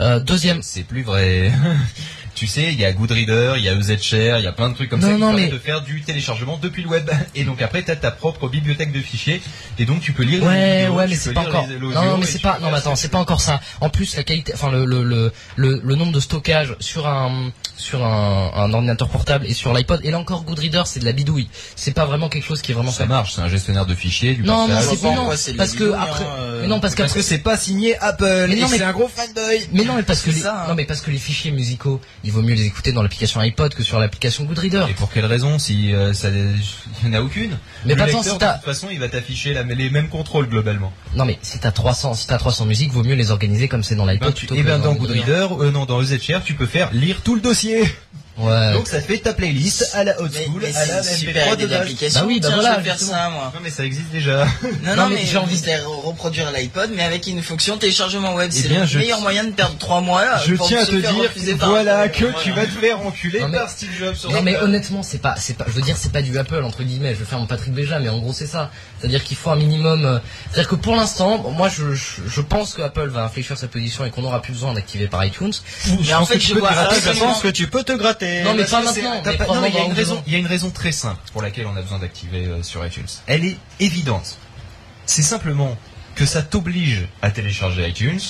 [0.00, 1.52] Euh, deuxième C'est plus vrai.
[2.34, 4.74] tu sais, il y a Goodreader, il y a EZShare, il y a plein de
[4.74, 7.10] trucs comme Non, ça qui non, permettent mais- de faire du téléchargement depuis le web.
[7.34, 9.42] Et donc après, t'as ta propre bibliothèque de fichiers
[9.78, 11.66] et donc tu peux lire les Ouais, vidéos, ouais, tu mais c'est pas encore.
[11.68, 12.58] Non, non, mais c'est tu pas.
[12.60, 13.60] Non, mais attends, ce c'est pas tu encore ça.
[13.80, 17.50] En plus, la qualité, enfin le le le le, le nombre de stockage sur un
[17.76, 20.00] sur un, un ordinateur portable et sur l'iPod.
[20.04, 21.48] Et là encore, Goodreader, c'est de la bidouille.
[21.76, 23.08] C'est pas vraiment quelque chose qui est vraiment Ça fait.
[23.08, 24.84] marche, c'est un gestionnaire de fichiers, du Non, non, partage.
[24.90, 27.56] c'est pas mais non, parce que après, hein, mais non, parce Parce que c'est pas
[27.56, 29.66] signé Apple Mais non, mais- c'est un gros fanboy.
[29.72, 30.68] Mais non, mais parce que C'est les, ça, hein.
[30.68, 33.74] non, mais parce que les fichiers musicaux, il vaut mieux les écouter dans l'application iPod
[33.74, 34.84] que sur l'application Goodreader.
[34.90, 37.56] Et pour quelle raison Si euh, ça, il n'y en a aucune.
[37.84, 40.92] Mais pas tant si de toute façon, il va t'afficher les mêmes contrôles globalement.
[41.16, 43.94] Non mais si t'as 300, si t'as 300 musiques, vaut mieux les organiser comme c'est
[43.94, 44.28] dans l'iPod.
[44.28, 45.24] Ben, tu- plutôt et que ben dans Goodreader.
[45.48, 47.82] Goodreader, euh, non, dans EZShare, tu peux faire lire tout le dossier.
[48.40, 48.72] Ouais.
[48.72, 51.56] Donc ça fait ta playlist à la old school, mais à la c'est MP3 super
[51.56, 52.20] de d'application.
[52.20, 53.52] Bah oui, bah Tiens, voilà, je vais faire ça, moi.
[53.54, 54.44] Non mais ça existe déjà.
[54.44, 54.50] Non,
[54.82, 55.70] non, Non, mais mais j'ai envie de
[56.06, 58.50] reproduire l'iPod, mais avec une fonction téléchargement web.
[58.54, 60.40] Eh C'est bien, le je- meilleur moyen de perdre 3 mois là.
[60.46, 62.38] Je pour tiens à te dire, voilà, que Voilà.
[62.42, 65.18] tu vas te faire enculer Non, mais- par Steve Jobs sur Non mais honnêtement c'est
[65.20, 67.38] pas c'est pas je veux dire c'est pas du Apple entre guillemets je vais faire
[67.38, 70.04] mon Patrick Béja mais en gros c'est ça c'est à dire qu'il faut un minimum
[70.04, 70.18] euh,
[70.50, 73.56] c'est à dire que pour l'instant moi je, je je pense que Apple va infléchir
[73.58, 75.52] sa position et qu'on aura plus besoin d'activer par iTunes
[76.06, 78.29] Mais en fait, je vois je absolument- pense que tu peux te gratter.
[78.44, 79.94] Non, mais pas maintenant, t'as mais pas- non, mais il y a probablement une dans
[79.96, 80.24] raison, deux ans.
[80.26, 82.84] il y a une raison très simple pour laquelle on a besoin d'activer euh, sur
[82.86, 83.06] iTunes.
[83.26, 84.38] Elle est évidente.
[85.06, 85.76] C'est simplement
[86.14, 88.20] que ça t'oblige à télécharger iTunes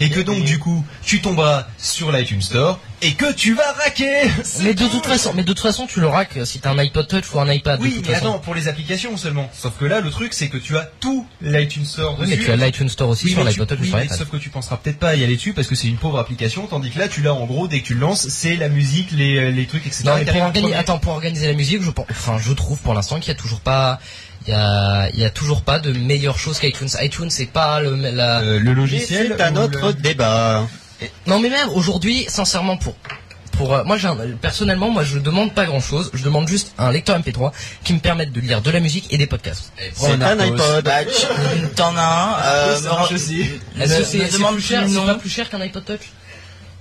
[0.00, 4.22] et que donc du coup tu tomberas sur l'iTunes Store et que tu vas raquer.
[4.62, 7.06] mais de toute façon mais de toute façon tu l'auras que si t'as un iPod
[7.06, 9.50] Touch ou un iPad Oui, mais façon attends, pour les applications seulement.
[9.54, 12.44] Sauf que là, le truc, c'est que tu as tout l'iTunes Store oui, mais dessus.
[12.46, 14.78] tu as l'iTunes Store aussi Oui, sur l'iPod Touch oui, mais sauf que tu penseras
[14.78, 17.08] peut-être pas à y aller dessus parce que c'est une pauvre application, tandis que là,
[17.08, 19.86] tu l'as en gros dès que tu le lances, c'est la musique, les, les trucs,
[19.86, 20.04] etc.
[20.06, 22.94] Non, mais pour organiser, attends, pour organiser la musique, je pense, enfin, je trouve pour
[22.94, 23.98] l'instant qu'il y a toujours pas,
[24.46, 26.88] il y a, il y a toujours pas de meilleure chose qu'iTunes.
[27.02, 29.34] iTunes, c'est pas le, la, Euh, le logiciel.
[29.36, 30.66] C'est un autre le- débat.
[31.26, 32.94] Non, mais même aujourd'hui, sincèrement, pour,
[33.52, 36.10] pour, euh, moi, un- personnellement, moi, je demande pas grand chose.
[36.14, 37.52] Je demande juste un lecteur MP3
[37.84, 39.72] qui me permette de lire de la musique et des podcasts.
[39.94, 40.54] C'est un Narcos.
[40.54, 40.84] iPod.
[40.84, 40.98] Bah,
[41.74, 42.42] t'en as un.
[42.44, 43.40] Euh, aussi.
[43.80, 44.18] Est-ce que c'est
[44.52, 45.06] plus cher, non.
[45.06, 46.00] pas plus cher qu'un iPod Touch?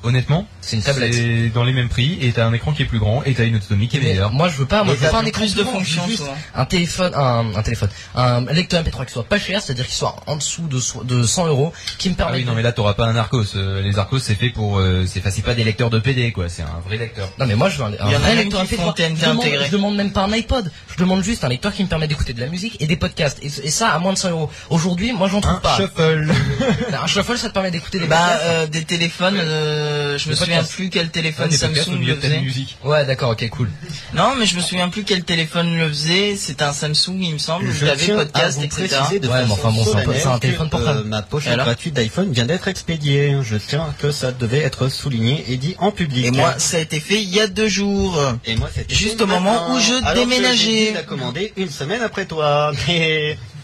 [0.04, 1.14] Honnêtement, C'est une tablette.
[1.14, 3.44] C'est dans les mêmes prix et t'as un écran qui est plus grand et t'as
[3.46, 4.32] une autonomie qui est meilleure.
[4.32, 6.34] moi, je veux pas, moi, Mais je veux pas un écran de juste toi.
[6.56, 10.16] un téléphone, un, un téléphone, un lecteur MP3 qui soit pas cher, c'est-à-dire qui soit
[10.28, 12.62] en dessous de, so- de 100 euros, qui me Ah permette oui, de- non mais
[12.64, 13.56] là t'auras pas un Arcos.
[13.56, 16.50] Euh, les Arcos c'est fait pour, euh, c'est facile pas des lecteurs de PD quoi.
[16.50, 17.30] C'est un vrai lecteur.
[17.40, 18.78] Non mais moi je veux un, un vrai lecteur qui MP3.
[18.78, 19.66] font TNT je, demande, intégré.
[19.68, 20.72] je demande même pas un iPod.
[20.94, 23.38] Je demande juste un lecteur qui me permet d'écouter de la musique et des podcasts.
[23.44, 24.50] Et, et ça à moins de 100 euros.
[24.70, 25.78] Aujourd'hui, moi j'en trouve Un pas.
[25.78, 26.32] shuffle.
[27.02, 28.44] Un shuffle, ça te permet d'écouter des Bah, podcasts.
[28.46, 32.42] euh, des téléphones, euh, je me Des souviens plus quel téléphone au Samsung le faisait.
[32.84, 33.70] Ouais, d'accord, ok, cool.
[34.14, 36.36] Non, mais je me souviens plus quel téléphone le faisait.
[36.36, 37.72] C'était un Samsung, il me semble.
[37.72, 38.88] Je à podcast, vous etc.
[39.20, 41.00] de Ouais, mais façon enfin bon, c'est un téléphone portable.
[41.00, 43.38] euh, ma alors gratuite d'iPhone vient d'être expédiée.
[43.44, 46.26] Je tiens que ça devait être souligné et dit en public.
[46.26, 48.20] Et moi, ça a été fait il y a deux jours.
[48.46, 50.92] Et moi, c'était Juste au moment où je alors que déménageais.
[50.94, 52.72] la commander une semaine après toi.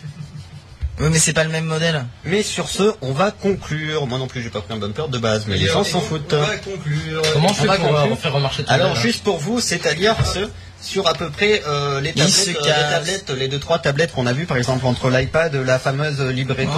[1.00, 2.06] Oui, mais c'est pas le même modèle.
[2.26, 4.06] mais sur ce, on va conclure.
[4.08, 6.34] Moi non plus, j'ai pas pris un bumper de base, mais les gens s'en foutent.
[6.34, 7.22] On va conclure.
[7.34, 8.20] Comment je On fais va pour euh, conclure.
[8.20, 10.50] faire remarcher ton Alors juste pour vous, c'est-à-dire ce
[10.82, 12.90] sur à peu près euh, les tablettes, euh, les casse.
[12.92, 16.72] tablettes, les deux trois tablettes qu'on a vues par exemple entre l'iPad, la fameuse Libretto.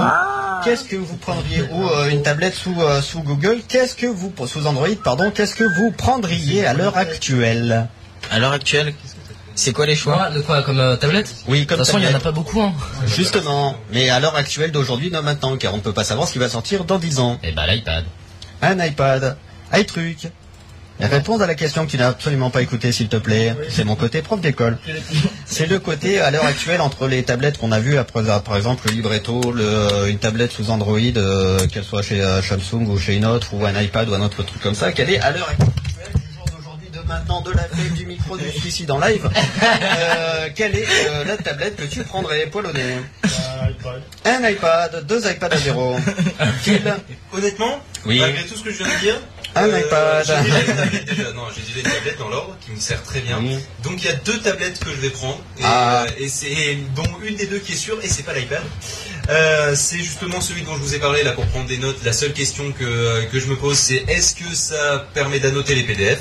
[0.63, 4.33] Qu'est-ce que vous prendriez ou euh, une tablette sous euh, sous Google Qu'est-ce que vous
[4.45, 7.87] sous Android pardon Qu'est-ce que vous prendriez à l'heure actuelle?
[8.31, 8.93] À l'heure actuelle,
[9.55, 12.07] c'est quoi les choix de quoi comme euh, tablette Oui, De toute façon, il y
[12.07, 12.73] en a pas beaucoup, hein.
[13.05, 16.33] Justement, mais à l'heure actuelle d'aujourd'hui, non maintenant, car on ne peut pas savoir ce
[16.33, 17.39] qui va sortir dans 10 ans.
[17.43, 18.05] Eh bah l'iPad.
[18.61, 19.37] Un iPad,
[19.73, 20.27] iTruc.
[20.99, 23.55] Réponse à la question que tu n'as absolument pas écoutée, s'il te plaît.
[23.69, 24.77] C'est mon côté prof d'école.
[25.45, 28.87] C'est le côté, à l'heure actuelle, entre les tablettes qu'on a vues, après, par exemple,
[28.87, 33.15] le Libretto, le- une tablette sous Android, euh, qu'elle soit chez euh, Samsung ou chez
[33.15, 35.49] une autre, ou un iPad ou un autre truc comme ça, quelle est, à l'heure
[35.49, 39.29] actuelle, du jour d'aujourd'hui, de maintenant, de la feuille, du micro, du suicide en live,
[39.63, 44.01] euh, quelle est euh, la tablette que tu prendrais, poilonné Ah, iPad.
[44.25, 45.95] Un iPad, deux iPads à zéro.
[46.61, 46.93] Phil?
[47.31, 48.19] Honnêtement, Oui.
[48.19, 49.19] malgré tout ce que je viens de dire,
[49.55, 50.25] Un iPad.
[50.25, 51.31] j'ai déjà une tablette déjà.
[51.33, 53.37] Non, j'ai déjà une tablette dans l'ordre qui me sert très bien.
[53.39, 53.57] Oui.
[53.83, 56.03] Donc il y a deux tablettes que je vais prendre et, Ah.
[56.07, 58.61] euh, et c'est dont une des deux qui est sûre et c'est pas l'iPad.
[59.29, 61.97] Euh, c'est justement celui dont je vous ai parlé là pour prendre des notes.
[62.03, 65.83] La seule question que, que je me pose c'est est-ce que ça permet d'annoter les
[65.83, 66.19] PDF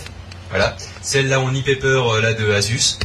[0.52, 2.98] Voilà, celle-là en e-paper euh, là de Asus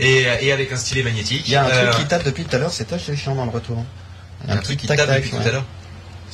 [0.00, 1.44] et, et avec un stylet magnétique.
[1.46, 3.16] Il y a un Euh, truc qui tape depuis tout à l'heure, c'est toi, c'est
[3.16, 3.84] chiant dans le retour.
[4.48, 5.40] un truc qui tape depuis ouais.
[5.42, 5.64] tout à l'heure.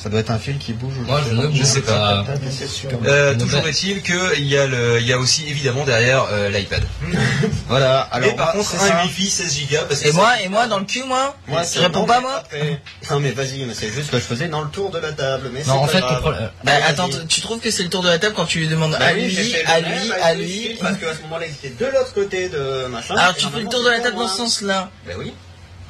[0.05, 0.93] Ça doit être un fil qui bouge.
[0.99, 2.23] ou Moi, je ne Je sais pas.
[2.67, 2.99] Super.
[3.07, 6.83] Euh, toujours est-il qu'il y, a le- il y a aussi évidemment derrière euh, l'iPad.
[7.67, 8.29] Voilà, alors.
[8.29, 11.03] Mais par moi, contre un Wi-Fi 16 Go Et moi, et moi, dans le cul,
[11.05, 13.87] moi Moi, Tu c'est réponds non, pas, mais moi après- Non, mais vas-y, mais c'est
[13.91, 15.49] juste ce que je faisais dans le tour de la table.
[15.51, 16.21] Mais Non, c'est en pas fait, grave.
[16.21, 16.83] problème- Bah Vas-y.
[16.83, 19.07] attends, tu trouves que c'est le tour de la table quand tu lui demandes Bah
[19.07, 21.51] à lui, j'ai fait le à lui, à lui fil, Parce qu'à ce moment-là, il
[21.67, 23.15] était de l'autre côté de machin.
[23.17, 25.33] Alors et tu fais le tour de la table dans ce sens-là Bah oui.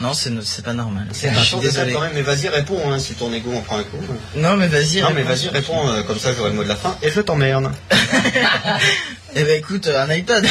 [0.01, 1.07] Non, c'est c'est pas normal.
[1.13, 3.77] C'est suis tour de quand même, mais vas-y, réponds, hein, si ton ego en prend
[3.77, 3.97] un coup.
[4.35, 5.01] Non, mais vas-y.
[5.01, 5.29] Non, mais réponds.
[5.29, 7.71] vas-y, réponds, euh, comme ça j'aurai le mot de la fin, et je t'emmerde.
[9.37, 10.45] Eh ben écoute, un iPad.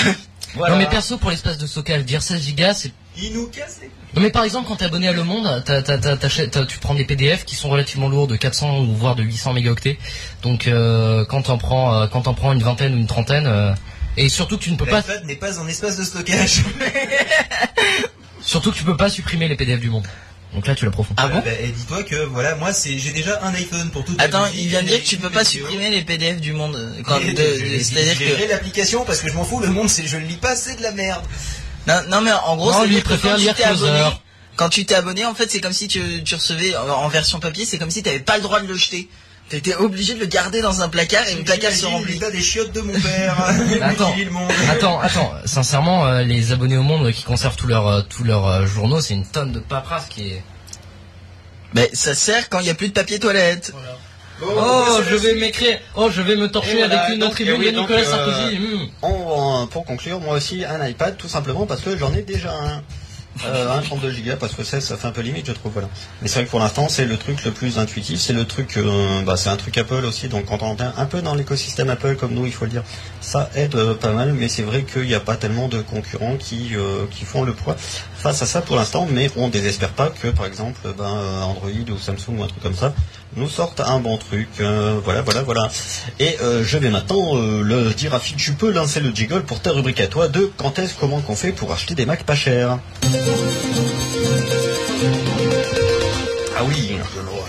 [0.56, 2.92] Non mais perso pour l'espace de stockage, dire 16 Go c'est...
[3.16, 5.82] Il nous casse les Non mais par exemple quand t'es abonné à Le Monde, t'as-
[5.82, 8.94] t'as- t'as- t'achètes- t'as- tu prends des PDF qui sont relativement lourds de 400 ou
[8.94, 9.98] voire de 800 mégaoctets.
[10.42, 13.46] Donc euh, quand t'en prends, euh, quand t'en prends une vingtaine ou une trentaine...
[13.46, 13.72] euh,
[14.16, 16.62] et surtout que tu ne peux pas, L'iPad n'est pas un espace de stockage.
[18.44, 20.06] surtout que tu peux pas supprimer les PDF du monde.
[20.54, 21.20] Donc là tu l'approfondis.
[21.20, 24.14] Ah bon Bah, et dis-toi que voilà, moi c'est j'ai déjà un iPhone pour tout.
[24.18, 26.76] Attends, il vient de dire que tu peux pas supprimer les PDF du monde.
[26.76, 27.02] euh,
[27.82, 28.48] C'est-à-dire que...
[28.48, 30.82] l'application parce que je m'en fous, le monde c'est je le lis pas, c'est de
[30.82, 31.24] la merde.
[31.88, 34.16] Non, non mais en gros, Non, c'est lui, préfère quand tu lire t'es abonné, Closer.
[34.56, 37.40] quand tu t'es abonné, en fait, c'est comme si tu, tu recevais en, en version
[37.40, 39.08] papier, c'est comme si t'avais pas le droit de le jeter.
[39.48, 42.14] T'étais obligé de le garder dans un placard et le placard se remplit.
[42.14, 43.36] l'état des chiottes de mon père.
[43.82, 44.14] Attends.
[44.70, 48.46] Attends, attends, sincèrement, euh, les abonnés au monde qui conservent tous leurs euh, tous leurs
[48.46, 50.42] euh, journaux, c'est une tonne de paperasse qui est...
[51.74, 53.74] Mais ça sert quand il y a plus de papier toilette.
[54.42, 57.54] Oh, je vais m'écrire, oh, je vais me torcher Et voilà, avec une donc, tribune
[57.54, 58.58] et oui, de donc, Nicolas euh, Sarkozy.
[58.58, 59.68] hmm.
[59.68, 62.82] Pour conclure, moi aussi un iPad, tout simplement parce que j'en ai déjà un.
[63.46, 65.88] Euh, un 32 Go parce que 16 ça fait un peu limite je trouve voilà.
[66.22, 68.20] Mais c'est vrai que pour l'instant c'est le truc le plus intuitif.
[68.20, 70.28] C'est le truc euh, bah, c'est un truc Apple aussi.
[70.28, 72.84] Donc quand on est un peu dans l'écosystème Apple comme nous il faut le dire
[73.20, 74.32] ça aide euh, pas mal.
[74.32, 77.54] Mais c'est vrai qu'il n'y a pas tellement de concurrents qui euh, qui font le
[77.54, 77.76] poids
[78.24, 81.68] face à ça pour l'instant mais on désespère pas que par exemple ben, euh, Android
[81.90, 82.94] ou Samsung ou un truc comme ça
[83.36, 85.70] nous sortent un bon truc euh, voilà voilà voilà
[86.18, 89.42] et euh, je vais maintenant euh, le dire à Phil, tu peux lancer le jiggle
[89.42, 92.24] pour ta rubrique à toi de quand est-ce, comment qu'on fait pour acheter des Macs
[92.24, 92.78] pas chers.
[96.56, 96.96] Ah oui,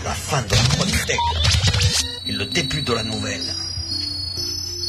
[0.04, 1.16] la fin de la chronique tech
[2.28, 3.46] et le début de la nouvelle.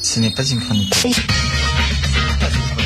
[0.03, 0.91] Ce n'est pas une chronique.
[0.91, 1.09] Pas
[2.49, 2.86] une chronique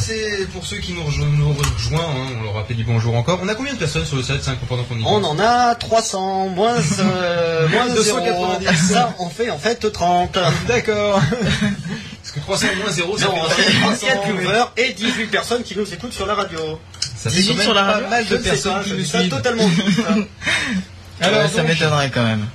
[0.00, 3.38] c'est pour ceux qui nous rejoignent, nous rejoignent hein, on leur rappelle du bonjour encore.
[3.42, 5.74] On a combien de personnes sur le site 5 pendant qu'on y On en a
[5.74, 8.64] 300, moins, euh, moins de 290.
[8.64, 8.92] 290.
[8.92, 10.38] Ça, on fait en fait 30.
[10.66, 11.20] D'accord.
[12.22, 15.62] Parce que 300 moins 0, ça Non, fait c'est 300 4 viewers et 18 personnes
[15.62, 16.78] qui nous écoutent sur la radio.
[17.16, 19.04] Ça fait 18 quand même sur la pas radio mal de personnes qui je nous
[19.04, 19.28] suivent.
[19.28, 20.00] totalement juste.
[21.20, 22.46] Alors, Ouais, ça m'étonnerait quand même.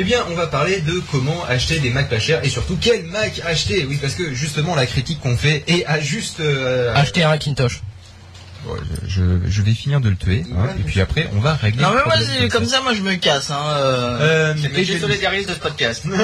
[0.00, 3.02] Eh bien, on va parler de comment acheter des Mac pas chers et surtout quel
[3.06, 3.84] Mac acheter.
[3.84, 6.38] Oui, parce que justement, la critique qu'on fait est à juste.
[6.38, 7.80] euh, Acheter un Macintosh.
[9.06, 11.82] Je, vais finir de le tuer, hein, et puis après, on va régler.
[11.82, 13.50] Non mais c'est- comme ça, moi, je me casse.
[13.50, 16.04] Hein, euh, Euh, Mais et je je- solidarise de ce podcast.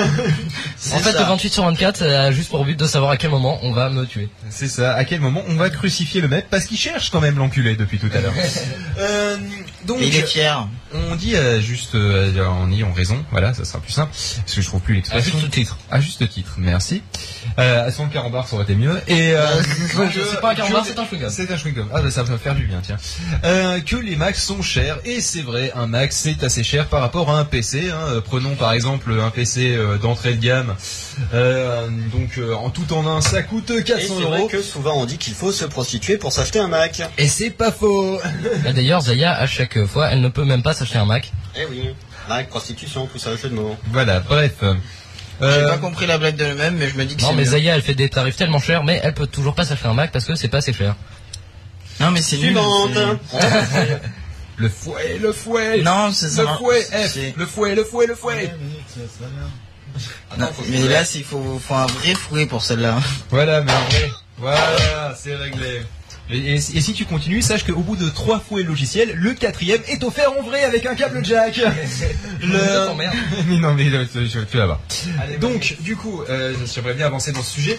[0.92, 1.20] En fait, ça.
[1.20, 3.88] le 28 sur 24 a juste pour but de savoir à quel moment on va
[3.90, 4.28] me tuer.
[4.50, 4.94] C'est ça.
[4.94, 7.98] À quel moment on va crucifier le mec parce qu'il cherche quand même l'enculé depuis
[7.98, 8.34] tout à l'heure.
[8.98, 9.36] Euh,
[9.86, 10.68] donc, Mais il est fier.
[10.92, 13.24] on dit euh, juste euh, en ayant raison.
[13.32, 15.36] Voilà, ça sera plus simple parce que je trouve plus l'expression.
[15.50, 15.76] titre.
[15.90, 17.02] À juste titre, merci.
[17.58, 19.00] Euh, à son carambar, ça aurait été mieux.
[19.06, 19.46] Et euh,
[19.92, 21.30] que- c'est pas un carambar, c'est un chewing-gum.
[21.30, 21.86] C'est un chewing-gum.
[21.94, 22.96] Ah bah ça va faire du bien, tiens.
[23.44, 27.00] Euh, que les Macs sont chers et c'est vrai, un Mac c'est assez cher par
[27.00, 27.90] rapport à un PC.
[27.90, 27.96] hein.
[28.08, 30.74] Euh, Prenons par exemple un PC euh, d'entrée de gamme.
[31.32, 34.48] Euh, donc euh, en tout en un, ça coûte Et 400 c'est vrai euros.
[34.48, 37.02] que souvent on dit qu'il faut se prostituer pour s'acheter un Mac.
[37.18, 38.18] Et c'est pas faux.
[38.66, 41.32] Et D'ailleurs, Zaya, à chaque fois, elle ne peut même pas s'acheter un Mac.
[41.56, 41.90] Eh oui,
[42.28, 43.76] Mac, prostitution, tout ça, jeu de mots.
[43.92, 44.54] Voilà, bref.
[45.40, 47.34] J'ai Euh, pas compris la blague de lui-même, mais je me dis que Non, c'est
[47.34, 47.50] mais mieux.
[47.50, 50.12] Zaya, elle fait des tarifs tellement chers, mais elle peut toujours pas s'acheter un Mac
[50.12, 50.94] parce que c'est pas assez cher.
[52.00, 52.56] Non, mais c'est nul.
[54.56, 55.82] Le fouet, le fouet.
[55.82, 56.42] Non, c'est ça.
[56.42, 57.16] le fouet, F.
[57.36, 58.54] Le fouet, le fouet, le fouet.
[58.96, 60.36] mais.
[60.38, 62.98] Non, mais là, il faut, faut un vrai fouet pour celle-là.
[63.30, 65.82] Voilà, mais en vrai, voilà, c'est réglé.
[66.30, 70.32] Et, si tu continues, sache qu'au bout de trois fouets logiciels, le quatrième est offert
[70.38, 71.54] en vrai avec un câble jack.
[72.40, 73.14] Je t'emmerde.
[73.46, 74.80] mais non, mais euh, tu tu vas voir.
[75.40, 77.78] Donc, du coup, euh, j'aimerais bien avancer dans ce sujet.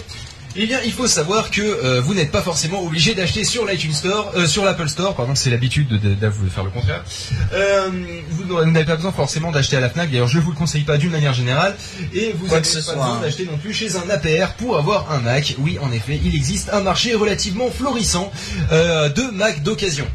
[0.57, 3.91] Eh bien, il faut savoir que euh, vous n'êtes pas forcément obligé d'acheter sur l'iTunes
[3.93, 7.03] Store, euh, sur l'Apple Store, pardon, c'est l'habitude de, de- de faire le contraire.
[7.53, 7.89] Euh,
[8.29, 10.09] vous n'avez pas besoin forcément d'acheter à la Fnac.
[10.09, 11.75] D'ailleurs, je vous le conseille pas d'une manière générale.
[12.13, 13.19] Et vous n'avez pas soit, besoin hein.
[13.21, 15.55] d'acheter non plus chez un APR pour avoir un Mac.
[15.59, 18.31] Oui, en effet, il existe un marché relativement florissant
[18.71, 20.05] de Mac d'occasion.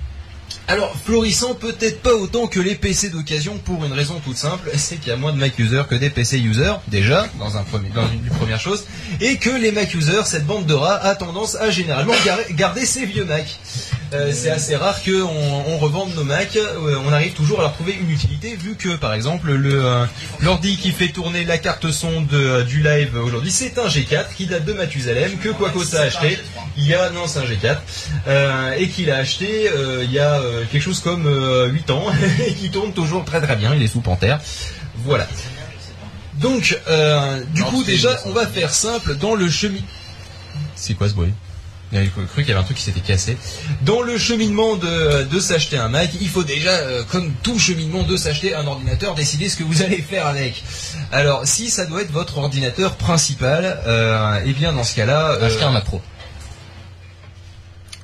[0.70, 4.98] Alors, florissant peut-être pas autant que les PC d'occasion pour une raison toute simple, c'est
[4.98, 8.61] qu'il y a moins de Mac users que des PC users, déjà, dans, une première
[8.61, 8.85] chose,
[9.20, 12.87] et que les Mac users, cette bande de rats, a tendance à généralement gar- garder
[12.87, 13.46] ses vieux Mac.
[14.12, 15.12] Euh, c'est assez rare qu'on
[15.66, 16.56] on revende nos Mac.
[16.56, 20.04] euh, on arrive toujours à leur trouver une utilité, vu que par exemple le euh,
[20.40, 24.46] l'ordi qui fait tourner la carte son de, du live aujourd'hui, c'est un G4 qui
[24.46, 26.38] date de Mathusalem que Quacos a acheté.
[26.76, 27.76] Il y a non, c'est un G4
[28.26, 29.70] euh, et qu'il a acheté
[30.02, 30.40] il y a
[30.72, 32.06] quelque chose comme euh, 8 ans
[32.46, 33.74] et qui tourne toujours très très bien.
[33.74, 34.36] Il est sous Panther.
[35.04, 35.26] Voilà.
[36.34, 36.78] Donc,
[37.54, 39.80] du Non, coup, déjà, on va faire simple dans le chemin.
[40.74, 41.32] C'est quoi ce bruit?
[41.92, 43.37] J'avais cru qu'il y avait un truc qui s'était cassé.
[43.83, 48.05] Dans le cheminement de, de s'acheter un Mac, il faut déjà, euh, comme tout cheminement
[48.05, 50.62] de s'acheter un ordinateur, décider ce que vous allez faire avec.
[51.11, 55.46] Alors, si ça doit être votre ordinateur principal, euh, eh bien, dans ce cas-là, euh,
[55.46, 56.00] Acheter un Mac Pro.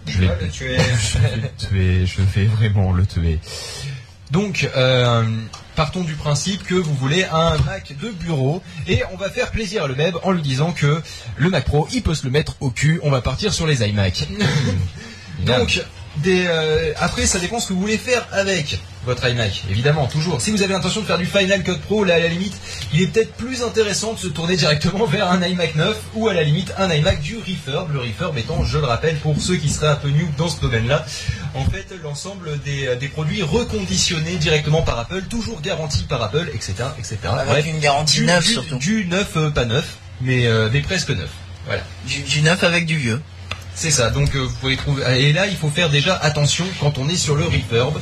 [0.07, 0.79] je vais, le tuer.
[1.13, 3.39] je vais le tuer, je vais vraiment le tuer.
[4.33, 5.23] Donc, euh,
[5.77, 9.85] partons du principe que vous voulez un Mac de bureau et on va faire plaisir
[9.85, 11.03] à le Meb en lui disant que
[11.37, 12.99] le Mac Pro, il peut se le mettre au cul.
[13.03, 14.27] On va partir sur les iMac.
[15.41, 15.85] Donc,
[16.17, 19.63] des, euh, après, ça dépend ce que vous voulez faire avec votre iMac.
[19.71, 20.41] Évidemment, toujours.
[20.41, 22.55] Si vous avez l'intention de faire du Final Cut Pro, là, à la limite,
[22.93, 26.35] il est peut-être plus intéressant de se tourner directement vers un iMac 9 ou à
[26.35, 27.93] la limite un iMac du Refurb.
[27.93, 30.61] Le Refurb étant, je le rappelle, pour ceux qui seraient un peu new dans ce
[30.61, 31.07] domaine-là,
[31.55, 36.51] en fait, l'ensemble des, euh, des produits reconditionnés directement par Apple, toujours garantis par Apple,
[36.53, 37.17] etc., etc.
[37.31, 38.77] Avec Bref, une garantie neuve surtout.
[38.77, 41.31] du neuf, euh, pas neuf, mais, euh, mais presque neuf.
[41.67, 41.83] Voilà.
[42.07, 43.21] Du, du neuf avec du vieux.
[43.75, 45.03] C'est ça, donc euh, vous pouvez trouver.
[45.21, 48.01] Et là, il faut faire déjà attention quand on est sur le refurb.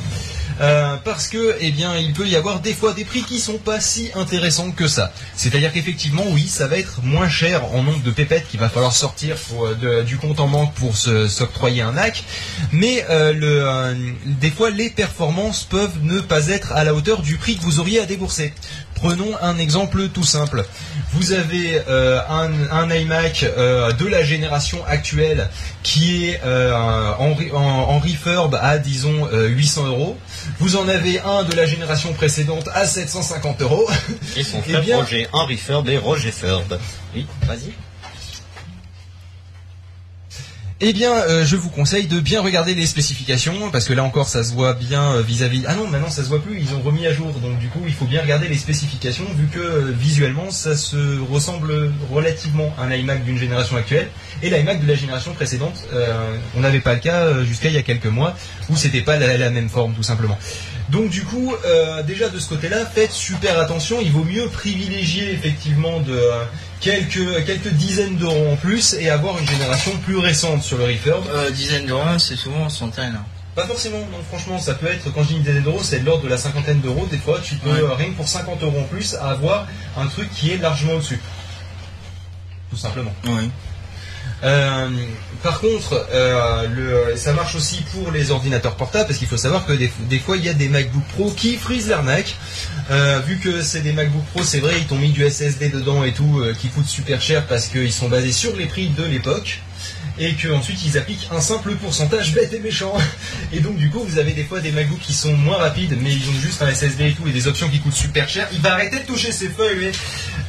[0.61, 3.57] Euh, parce que, eh bien, il peut y avoir des fois des prix qui sont
[3.57, 5.11] pas si intéressants que ça.
[5.35, 8.93] C'est-à-dire qu'effectivement, oui, ça va être moins cher en nombre de pépettes qu'il va falloir
[8.93, 9.35] sortir
[9.83, 12.23] euh, du compte en banque pour s'octroyer un Mac,
[12.71, 13.93] mais euh,
[14.25, 17.79] des fois, les performances peuvent ne pas être à la hauteur du prix que vous
[17.79, 18.53] auriez à débourser.
[19.05, 20.65] Prenons un exemple tout simple.
[21.13, 25.47] Vous avez euh, un, un iMac euh, de la génération actuelle
[25.83, 26.73] qui est euh,
[27.19, 30.17] en, en, en refurb à disons euh, 800 euros.
[30.59, 33.87] Vous en avez un de la génération précédente à 750 euros.
[34.35, 36.79] Et son Eh frère bien- Roger, un refurb et Roger Furb.
[37.13, 37.73] Oui, vas-y.
[40.81, 44.27] Eh bien, euh, je vous conseille de bien regarder les spécifications, parce que là encore,
[44.27, 45.63] ça se voit bien euh, vis-à-vis.
[45.69, 46.59] Ah non, maintenant ça se voit plus.
[46.59, 49.47] Ils ont remis à jour, donc du coup, il faut bien regarder les spécifications, vu
[49.47, 54.09] que euh, visuellement, ça se ressemble relativement à un iMac d'une génération actuelle,
[54.43, 55.87] et l'iMac de la génération précédente,
[56.57, 58.35] on n'avait pas le cas jusqu'à il y a quelques mois,
[58.69, 60.37] où c'était pas la même forme, tout simplement.
[60.89, 63.97] Donc du coup, euh, déjà de ce côté-là, faites super attention.
[64.01, 66.43] Il vaut mieux privilégier effectivement de euh,
[66.79, 71.23] quelques quelques dizaines d'euros en plus et avoir une génération plus récente sur le refurb.
[71.33, 73.15] Euh, dizaines d'euros, c'est souvent en centaines.
[73.15, 73.25] hein.
[73.55, 76.05] Pas forcément, non, franchement, ça peut être, quand je dis une dizaine d'euros, c'est de
[76.05, 77.07] l'ordre de la cinquantaine d'euros.
[77.09, 77.95] Des fois, tu peux, Ouais.
[77.95, 79.65] rien que pour 50 euros en plus, avoir
[79.97, 81.19] un truc qui est largement au-dessus.
[82.69, 83.13] Tout simplement.
[83.25, 83.49] Oui.
[84.43, 84.89] Euh,
[85.43, 89.73] par contre, euh, ça marche aussi pour les ordinateurs portables parce qu'il faut savoir que
[89.73, 92.35] des, des fois il y a des MacBook Pro qui frisent l'arnaque.
[92.91, 96.03] Euh, vu que c'est des MacBook Pro, c'est vrai, ils t'ont mis du SSD dedans
[96.03, 99.03] et tout, euh, qui coûte super cher parce qu'ils sont basés sur les prix de
[99.03, 99.61] l'époque
[100.17, 102.93] et que ensuite ils appliquent un simple pourcentage bête et méchant.
[103.53, 106.13] Et donc du coup vous avez des fois des MacBooks qui sont moins rapides mais
[106.13, 108.47] ils ont juste un SSD et tout et des options qui coûtent super cher.
[108.53, 109.91] Il va arrêter de toucher ses feuilles mais,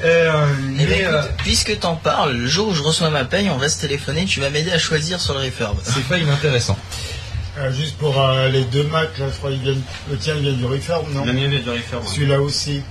[0.05, 0.47] euh,
[0.79, 3.51] Eh ben, mais, écoute, euh, puisque t'en parles, le jour où je reçois ma paye,
[3.51, 5.77] on va se téléphoner, tu vas m'aider à choisir sur le refurb.
[5.83, 6.77] c'est pas inintéressant.
[7.59, 9.83] Euh, juste pour euh, les deux Macs, là, je crois qu'ils viennent.
[10.11, 11.25] Le tien il vient du refurb, non?
[11.25, 12.05] Le mien vient du refurb.
[12.07, 12.83] Celui-là aussi.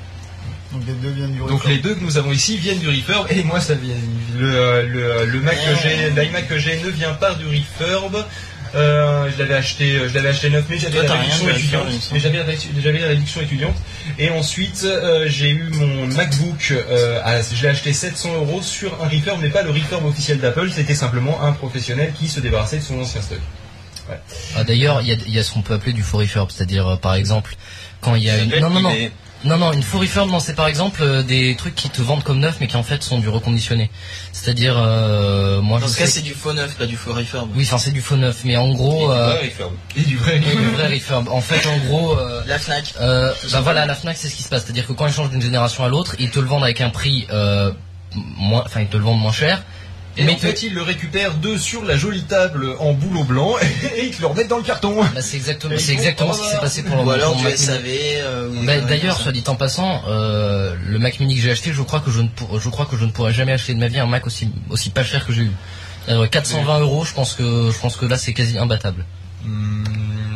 [0.71, 1.59] Donc les deux viennent du refurb.
[1.59, 3.95] Donc les deux que nous avons ici viennent du refurb et moi ça vient
[4.37, 8.25] le le, le Mac que j'ai l'iMac que j'ai ne vient pas du refurb.
[8.73, 12.19] Euh, je l'avais acheté je l'avais acheté 9 mais j'avais Toi, la réduction étudiante mais
[12.19, 13.75] j'avais la réduction- j'avais la réduction étudiante
[14.19, 19.01] et ensuite euh, j'ai eu mon MacBook euh, à- je l'ai acheté 700 euros sur
[19.01, 22.79] un refurb mais pas le refurb officiel d'Apple c'était simplement un professionnel qui se débarrassait
[22.79, 23.39] de son ancien stock.
[24.57, 26.51] Ah, D'ailleurs, il y a, il y a ce qu'on peut appeler du faux refurb,
[26.51, 27.55] c'est-à-dire euh, par exemple
[28.01, 28.59] quand il y a une...
[28.59, 29.11] Non, non, non, est-
[29.43, 32.23] non, non, une faux refurb, non, c'est par exemple euh, des trucs qui te vendent
[32.23, 33.91] comme neuf mais qui en fait sont du reconditionné.
[34.31, 37.13] C'est-à-dire, euh, moi Dans je ce cas, sais- c'est du faux neuf, pas du faux
[37.13, 37.49] refurb.
[37.55, 39.35] Oui, enfin c'est du faux neuf, mais en gros, euh.
[39.95, 41.27] Et du vrai oui, le vrai refurb.
[41.29, 42.93] En fait, en gros, euh, La Fnac.
[42.99, 45.29] Euh, bah voilà, la Fnac c'est ce qui se passe, c'est-à-dire que quand ils changent
[45.29, 47.71] d'une génération à l'autre, ils te le vendent avec un prix euh,
[48.15, 49.61] moins, enfin ils te le vendent moins cher.
[50.17, 53.55] Et mais en fait, ils le récupèrent de sur la jolie table en boulot blanc
[53.97, 55.01] et ils te le remettent dans le carton.
[55.13, 57.83] Bah, c'est exactement, c'est exactement ce qui s'est passé pour le Ou alors du SAV.
[57.87, 61.81] Euh, Bah, D'ailleurs, soit dit en passant, euh, le Mac Mini que j'ai acheté, je
[61.81, 63.87] crois que je ne, pour- je crois que je ne pourrais jamais acheter de ma
[63.89, 65.51] vie un Mac aussi, aussi pas cher que j'ai eu.
[66.07, 69.03] Euh, 420 euros, je pense que, je pense que là c'est quasi imbattable.
[69.43, 69.83] Hmm,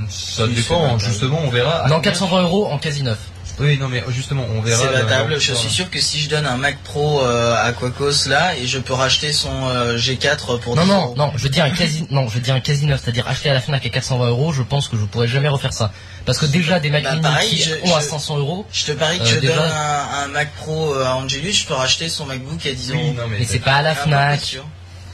[0.09, 1.87] ça dépend, justement, on verra.
[1.87, 3.19] non, 420 euros en quasi neuf.
[3.59, 4.81] Oui, non, mais justement, on verra.
[4.81, 5.33] C'est euh, battable.
[5.33, 8.55] dans- Je suis sûr que si je donne un Mac Pro euh, à Quacos là,
[8.55, 11.13] et je peux racheter son euh, G4 pour Non, 10 non, euros.
[11.17, 13.49] non, je veux dire un quasi, non, je veux dire un quasi neuf, c'est-à-dire acheter
[13.49, 15.91] à la Fnac à 420 euros, je pense que je pourrais jamais refaire ça.
[16.25, 18.65] Parce que déjà des Mac Bah, mini pareil, qui je- ont à je- 500 euros,
[18.71, 21.51] Je te parie que Euh, je déjà- donne un, un Mac Pro euh, à Angelus,
[21.53, 22.99] je peux racheter son MacBook à 10 euros.
[23.03, 24.57] Oui, non, mais, mais c'est pas à la pas Fnac.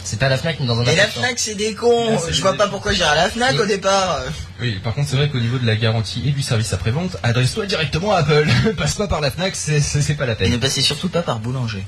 [0.05, 1.07] C'est pas la Fnac, mais dans un Mais la.
[1.07, 3.59] Fnac c'est des cons, je vois des- pas pourquoi j'irai à la Fnac Oui.
[3.59, 4.19] au départ.
[4.61, 7.65] Oui, par contre, c'est vrai qu'au niveau de la garantie et du service après-vente, adresse-toi
[7.65, 8.47] directement à Apple.
[8.77, 10.51] Passe pas par la Fnac, c'est- pas la Et peine.
[10.51, 11.83] ne passez surtout pas par Boulanger.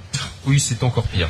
[0.45, 1.29] Oui, c'est encore pire.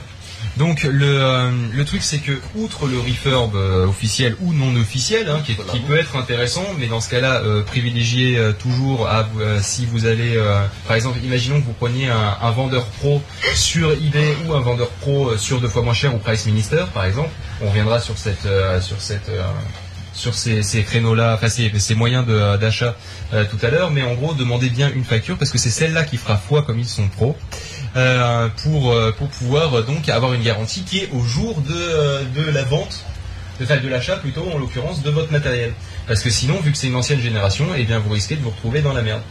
[0.58, 5.30] Donc le, euh, le truc c'est que outre le refurb euh, officiel ou non officiel,
[5.30, 9.28] hein, qui, peut être intéressant, mais dans ce cas-là, euh, privilégiez euh, toujours à
[9.62, 10.42] si vous allez,
[10.88, 13.22] par exemple, imaginons que vous preniez un, vendeur pro
[13.54, 17.06] sur eBay ou un vendeur pro sur deux fois moins cher ou Price Minister, par
[17.06, 17.30] exemple.
[17.62, 18.48] On reviendra sur cette
[18.82, 19.30] sur cette
[20.14, 22.26] sur ces, ces créneaux-là, enfin ces, ces moyens
[22.60, 22.96] d'achat
[23.32, 26.18] tout à l'heure, mais en gros demandez bien une facture parce que c'est celle-là qui
[26.18, 27.36] fera foi comme ils sont pros
[27.96, 32.24] euh, pour euh, pour pouvoir euh, donc avoir une garantie qui est au jour de
[32.36, 33.04] de la vente,
[33.60, 35.74] de, de l'achat plutôt en l'occurrence de votre matériel.
[36.08, 38.52] Parce que sinon, vu que c'est une ancienne génération, eh bien vous risquez de vous
[38.52, 39.22] retrouver dans la merde.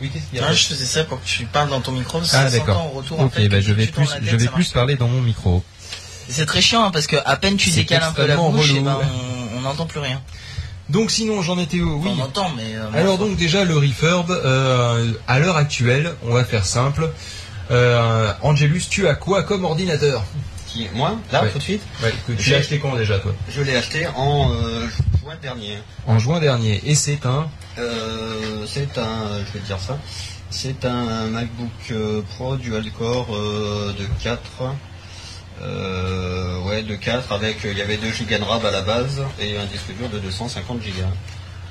[0.00, 2.50] Oui, y a je faisais ça pour que tu parles dans ton micro, parce Ah,
[2.50, 2.92] d'accord.
[2.92, 5.20] retour en Ok, fait, bah je vais plus tête, je vais plus parler dans mon
[5.20, 5.62] micro.
[6.28, 8.72] C'est très chiant hein, parce que à peine tu décales un peu la bouche, et
[8.74, 8.84] relou.
[8.84, 8.98] ben,
[9.56, 10.20] on- n'entend plus rien.
[10.88, 12.10] Donc sinon, j'en étais où Oui.
[12.18, 12.74] on entend, mais.
[12.74, 17.08] euh, Alors donc déjà le refurb, euh, à l'heure actuelle, on va faire simple.
[17.72, 20.22] Euh, Angelus, tu as quoi comme ordinateur
[20.68, 21.50] Qui, moi, là, Ouais.
[21.50, 24.50] tout de suite, ouais, que Tu l'as acheté quand déjà toi je l'ai acheté en
[24.52, 24.86] euh,
[25.20, 25.78] juin dernier.
[26.06, 26.80] En juin dernier.
[26.84, 27.48] Et c'est un...
[27.78, 29.98] Euh, c'est un, je vais te dire ça,
[30.50, 34.40] c'est un MacBook euh, Pro dual core euh, de 4.
[35.62, 39.22] Euh, ouais, de 4 avec, il y avait 2 Go de RAM à la base
[39.40, 40.90] et un disque dur de 250 Go.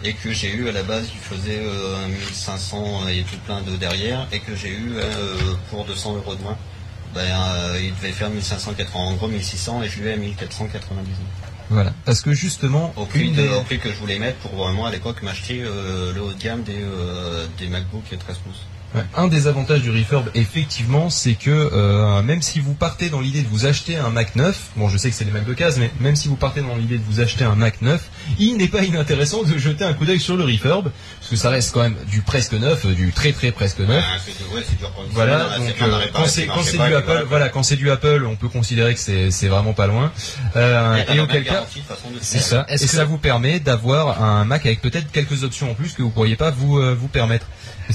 [0.03, 3.75] Et que j'ai eu à la base, il faisait euh, 1500 et tout plein de
[3.77, 6.57] derrière et que j'ai eu euh, pour 200 euros de moins.
[7.13, 11.05] Ben, euh, il devait faire 1580, en gros 1600 et je l'ai eu à 1499.
[11.69, 11.93] Voilà.
[12.05, 14.51] Parce que justement, Au prix, une de- des- au prix que je voulais mettre pour
[14.55, 18.65] vraiment à l'époque m'acheter euh, le haut de gamme des, euh, des MacBook 13 pouces.
[18.93, 19.01] Ouais.
[19.15, 23.41] Un des avantages du refurb, effectivement, c'est que euh, même si vous partez dans l'idée
[23.41, 25.77] de vous acheter un Mac neuf, bon, je sais que c'est des Mac de case,
[25.79, 28.67] mais même si vous partez dans l'idée de vous acheter un Mac neuf, il n'est
[28.67, 31.81] pas inintéressant de jeter un coup d'œil sur le refurb, parce que ça reste quand
[31.81, 34.03] même du presque neuf, du très très presque neuf.
[34.05, 34.17] Ah,
[34.55, 34.61] ouais,
[35.11, 36.45] Voilà, donc euh, quand c'est
[36.77, 37.23] pas, du Apple, voilà.
[37.23, 40.11] voilà, quand c'est du Apple, on peut considérer que c'est vraiment pas loin.
[40.55, 41.65] Euh, et auquel cas,
[42.21, 42.65] c'est ça.
[42.69, 45.93] Et Est-ce que- ça vous permet d'avoir un Mac avec peut-être quelques options en plus
[45.93, 47.45] que vous pourriez pas vous euh, vous permettre,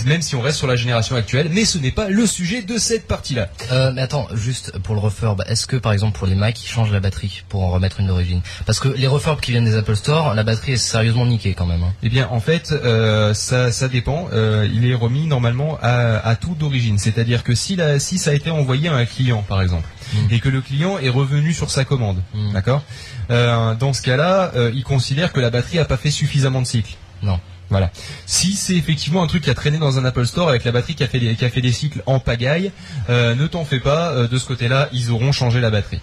[0.04, 1.48] même si on reste sur la génération actuelle.
[1.52, 3.48] Mais ce n'est pas le sujet de cette partie-là.
[3.72, 6.68] Euh, mais attends, juste pour le refurb, est-ce que par exemple pour les Mac, ils
[6.68, 8.40] changent la batterie pour en remettre une d'origine?
[8.66, 11.66] Parce que les refurbs qui viennent des Apple Store, la batterie est sérieusement niquée quand
[11.66, 11.82] même.
[11.82, 11.92] hein.
[12.02, 14.28] Eh bien, en fait, euh, ça, ça dépend.
[14.32, 16.98] Euh, il est remis normalement à, à tout d'origine.
[16.98, 20.18] C'est-à-dire que si, la, si ça a été envoyé à un client, par exemple, Mm.
[20.30, 22.52] et que le client est revenu sur sa commande, Mm.
[22.52, 22.82] d'accord?
[23.28, 26.94] Dans ce cas-là, il considère que la batterie a pas fait suffisamment de cycles.
[27.22, 27.40] Non.
[27.70, 27.90] Voilà.
[28.26, 30.94] Si c'est effectivement un truc qui a traîné dans un Apple Store avec la batterie
[30.94, 32.70] qui a fait des, cycles en pagaille,
[33.10, 34.12] euh, ne t'en fais pas.
[34.12, 36.00] euh, de ce côté-là, ils auront changé la batterie.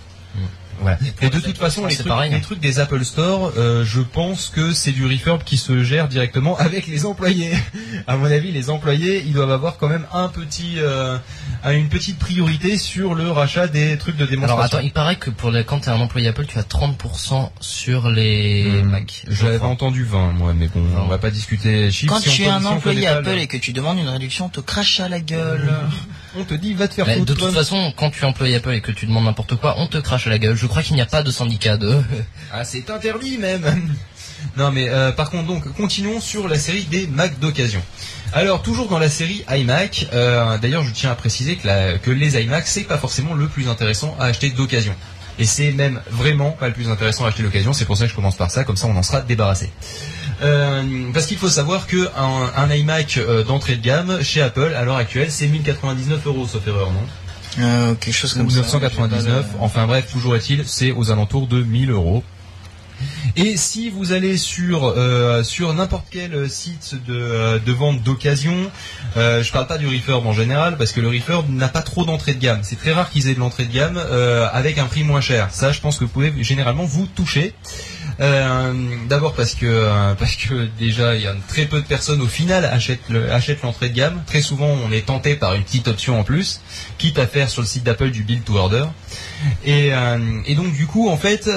[0.82, 0.98] Voilà.
[1.22, 4.50] Et de toute façon, les trucs, pareil, les trucs des Apple Store, euh, je pense
[4.50, 7.54] que c'est du refurb qui se gère directement avec les employés.
[8.08, 11.18] à mon avis, les employés, ils doivent avoir quand même un petit, euh,
[11.70, 14.78] une petite priorité sur le rachat des trucs de Alors démonstration.
[14.78, 18.10] attends, il paraît que pour les, quand t'es un employé Apple, tu as 30% sur
[18.10, 19.24] les Hmm, Mac.
[19.30, 22.14] je J'avais entendu 20, moi, mais bon, on va pas discuter chiffres.
[22.14, 24.50] Quand si tu es un employé Apple le- et que tu demandes une réduction, on
[24.50, 25.70] te crache à la gueule.
[26.36, 28.82] on te dit va te faire de toute façon, quand tu es employé Apple et
[28.82, 30.56] que tu demandes n'importe quoi, on te crache à la gueule.
[30.56, 32.02] Je crois qu'il n'y a pas de syndicat de...
[32.54, 33.64] Ah, c'est interdit même.
[34.58, 37.82] non, mais euh, par contre, donc, continuons sur la série des Mac d'occasion.
[38.34, 42.10] Alors, toujours dans la série iMac, euh, d'ailleurs, je tiens à préciser que, la- que
[42.12, 44.96] les iMac, c'est pas forcément le plus intéressant à acheter d'occasion.
[45.40, 47.74] Et c'est même vraiment pas le plus intéressant à acheter d'occasion.
[47.74, 49.72] C'est pour ça que je commence par ça, comme ça on en sera débarrassé.
[50.42, 54.84] Euh, parce qu'il faut savoir que un, iMac euh, d'entrée de gamme chez Apple à
[54.84, 58.62] l'heure actuelle, c'est 1099 euros, sauf erreur, non Euh, quelque chose comme ou ça.
[58.62, 59.22] 999.
[59.26, 62.24] J'ai pas de- Enfin bref, toujours est-il, c'est aux alentours de 1000 euros.
[63.36, 68.56] Et si vous allez sur euh, sur n'importe quel site de, de vente d'occasion,
[69.18, 72.06] euh, je parle pas du refurb en général parce que le refurb n'a pas trop
[72.06, 72.60] d'entrée de gamme.
[72.64, 75.50] C'est très rare qu'ils aient de l'entrée de gamme euh, avec un prix moins cher.
[75.52, 77.54] Ça, je pense que vous pouvez généralement vous toucher.
[78.20, 78.74] Euh,
[79.10, 82.28] D'abord parce que euh, parce que déjà il y a très peu de personnes au
[82.28, 84.22] final achètent le- achètent l'entrée de gamme.
[84.28, 86.62] Très souvent on est tenté par une petite option en plus,
[86.98, 88.86] quitte à faire sur le site d'Apple du build to order.
[89.66, 91.50] Et, euh, et donc du coup en fait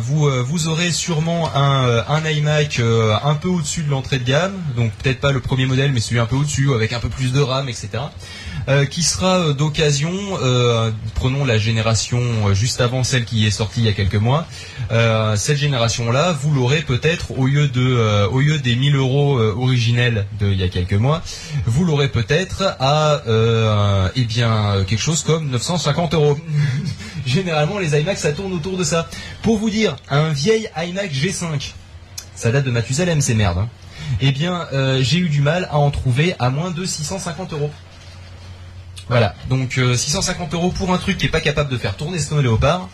[0.00, 4.92] vous vous aurez sûrement un, un iMac un peu au-dessus de l'entrée de gamme, donc
[5.02, 7.40] peut-être pas le premier modèle mais celui un peu au-dessus avec un peu plus de
[7.40, 7.88] RAM etc.
[8.68, 10.10] euh, qui sera euh, d'occasion,
[10.42, 12.20] euh, prenons la génération
[12.52, 14.46] juste avant celle qui est sortie il y a quelques mois,
[15.36, 20.50] cette génération-là, vous l'aurez peut-être au lieu de, au lieu des 1000 euros originels de
[20.50, 21.22] il y a quelques mois,
[21.66, 23.22] vous l'aurez peut-être à,
[24.16, 26.38] eh quelque chose comme 950 euros.
[27.26, 29.08] Généralement, les iMac, ça tourne autour de ça.
[29.42, 31.72] Pour vous dire, un vieil iMac G5,
[32.34, 33.58] ça date de Mathusalem, ces merdes.
[33.58, 33.68] hein.
[34.20, 34.66] Eh bien,
[35.00, 37.70] j'ai eu du mal à en trouver à moins de 650 euros.
[39.08, 42.18] Voilà, donc euh, 650 euros pour un truc qui est pas capable de faire tourner
[42.18, 42.88] Snow Leopard,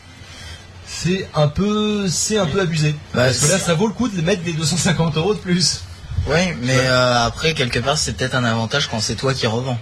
[0.87, 2.95] c'est un peu, c'est un peu abusé.
[3.15, 5.81] Bah, Parce que là, ça vaut le coup de mettre des 250 euros de plus.
[6.27, 9.79] Oui, mais euh, après, quelque part, c'est peut-être un avantage quand c'est toi qui revends.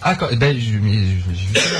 [0.00, 1.78] Ah, quand, ben, je, mais, je- je- justement,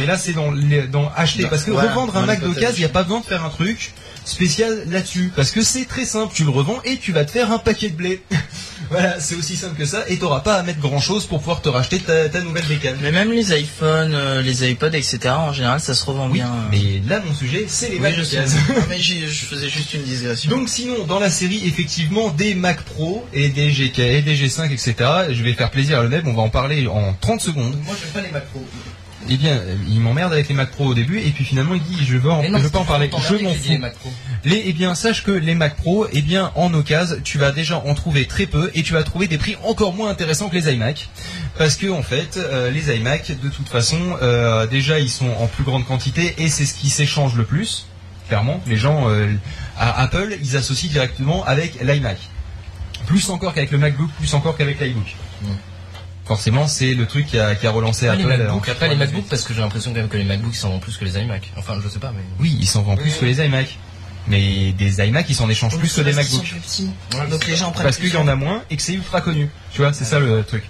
[0.00, 0.50] mais, là, c'est dans,
[0.90, 1.46] dans acheter.
[1.46, 3.50] Parce que Voilà, revendre un Mac d'occasion, il n'y a pas besoin de faire un
[3.50, 3.92] truc
[4.24, 5.30] spécial là-dessus.
[5.36, 6.32] Parce que c'est très simple.
[6.34, 8.24] Tu le revends et tu vas te faire un paquet de blé.
[8.90, 10.04] Voilà, c'est aussi simple que ça.
[10.08, 12.96] Et t'auras pas à mettre grand-chose pour pouvoir te racheter ta, ta nouvelle bécane.
[13.00, 16.50] Mais même les iPhones, euh, les iPods, etc., en général, ça se revend Oui, bien.
[16.70, 18.40] mais là, mon sujet, c'est les Oui, Mac je sais.
[18.40, 20.50] Non, mais je faisais juste une digression.
[20.50, 24.70] Donc sinon, dans la série, effectivement, des Mac Pro et des GK et des G5,
[24.72, 24.94] etc.
[25.30, 27.76] Je vais faire plaisir à le on va en parler en 30 secondes.
[27.84, 28.64] Moi, je pas les Mac Pro.
[29.28, 32.04] Eh bien, il m'emmerde avec les Mac Pro au début, et puis finalement il dit
[32.04, 33.68] je veux, en, Mais non, je veux pas en parler, je m'en fous.
[33.68, 34.10] les Mac Pro.
[34.44, 37.78] Les, eh bien, sache que les Mac Pro, eh bien, en occasion, tu vas déjà
[37.78, 40.72] en trouver très peu, et tu vas trouver des prix encore moins intéressants que les
[40.72, 41.10] iMac,
[41.58, 45.46] parce que en fait, euh, les iMac, de toute façon, euh, déjà ils sont en
[45.46, 47.86] plus grande quantité, et c'est ce qui s'échange le plus.
[48.28, 49.26] Clairement, les gens euh,
[49.76, 52.18] à Apple, ils associent directement avec l'iMac,
[53.06, 55.16] plus encore qu'avec le MacBook, plus encore qu'avec l'iBook.
[55.42, 55.46] Mm.
[56.30, 58.20] Forcément, c'est le truc qui a, qui a relancé Apple.
[58.20, 58.98] les MacBooks, pas les 98.
[58.98, 61.18] MacBooks parce que j'ai l'impression quand même que les MacBooks s'en vendent plus que les
[61.18, 61.50] iMac.
[61.56, 62.22] Enfin, je sais pas, mais.
[62.38, 63.76] Oui, ils s'en vendent plus que les iMac.
[64.28, 66.54] Mais des iMac, ils s'en échangent plus que des MacBooks.
[67.30, 69.50] Donc les gens prennent Parce qu'il y en a moins et que c'est ultra connu.
[69.72, 70.62] Tu vois, c'est ça le truc.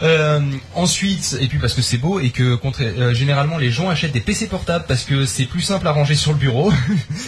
[0.00, 0.40] Euh,
[0.76, 4.12] ensuite, et puis parce que c'est beau et que contre, euh, généralement les gens achètent
[4.12, 6.72] des PC portables parce que c'est plus simple à ranger sur le bureau.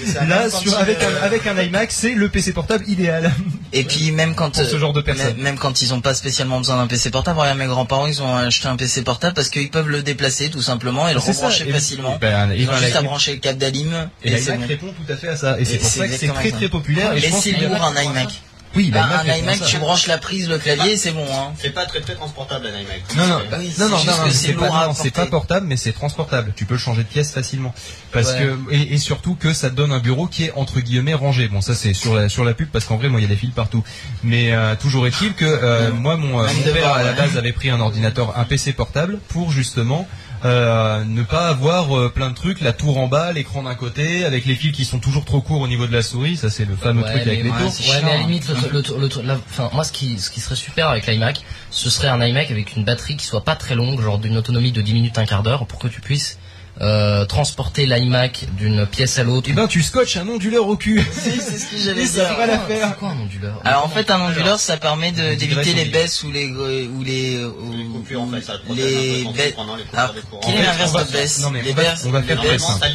[0.07, 3.33] ça, Là, sur, avec, euh, un, avec un iMac, c'est le PC portable idéal
[3.73, 5.37] Et puis même quand pour ce euh, genre de personnes.
[5.39, 8.37] même, quand ils ont pas spécialement besoin d'un PC portable, regarde mes grands-parents, ils ont
[8.37, 11.73] acheté un PC portable parce qu'ils peuvent le déplacer tout simplement et le rebrancher Et-
[11.73, 12.19] facilement.
[12.21, 15.13] ben, et Ils ont juste à brancher le câble d'alim et et l'iMac répond tout
[15.13, 15.59] à fait à ça.
[15.59, 16.57] Et c'est Et pour ça que c'est très ça.
[16.57, 17.15] très populaire.
[17.17, 18.29] Et pense c'est lourd un iMac.
[18.77, 21.27] Oui, Bah, un iMac, tu branches la prise, le clavier, c'est bon.
[21.29, 21.53] Hein.
[21.61, 23.03] C'est pas très très transportable un iMac.
[23.17, 25.77] Non, non, Oui, non, c'est non, non, c'est pas, à non, c'est pas portable, mais
[25.77, 26.53] c'est transportable.
[26.55, 27.75] Tu peux le changer de pièce facilement.
[28.13, 28.39] Parce Ouais.
[28.69, 31.49] que, et, et surtout que ça te donne un bureau qui est entre guillemets rangé.
[31.49, 33.29] Bon, ça c'est sur la, sur la pub parce qu'en vrai, moi, il y a
[33.29, 33.83] des fils partout.
[34.23, 37.17] Mais euh, toujours est-il que euh, moi, mon, euh, mon père à la ouais.
[37.17, 40.07] base avait pris un ordinateur, un PC portable pour justement
[40.45, 44.25] euh, ne pas avoir euh, plein de trucs, la tour en bas, l'écran d'un côté,
[44.25, 46.37] avec les fils qui sont toujours trop courts au niveau de la souris.
[46.37, 47.67] Ça, c'est le fameux Ouais, truc avec les ouais, tours.
[47.67, 48.23] ouais, chiant, mais à la hein.
[48.27, 51.07] limite, le, le, le- le- la- enfin, moi, ce qui, ce qui serait super avec
[51.07, 54.37] l'iMac, ce serait un iMac avec une batterie qui soit pas très longue, genre d'une
[54.37, 56.39] autonomie de 10 minutes, un quart d'heure, pour que tu puisses
[56.81, 59.51] euh, transporter l'iMac d'une pièce à l'autre.
[59.51, 61.03] Et ben, tu scotches un onduleur au cul.
[61.13, 62.37] Si, c'est ce que j'allais Et ça dire.
[62.39, 62.97] va la C'est faire.
[62.97, 63.61] quoi un onduleur?
[63.65, 67.73] Alors en fait, un onduleur, ça permet d'éviter les baisses ou les ou les ou-
[67.77, 69.55] Les coupures en fait, ça te protège les tu baisses.
[69.93, 70.41] Alors, des courants.
[70.45, 71.41] quel est l'inverse on va- de baisse?
[71.41, 72.05] Non, mais Les baisses.
[72.07, 72.87] on va faire très simple.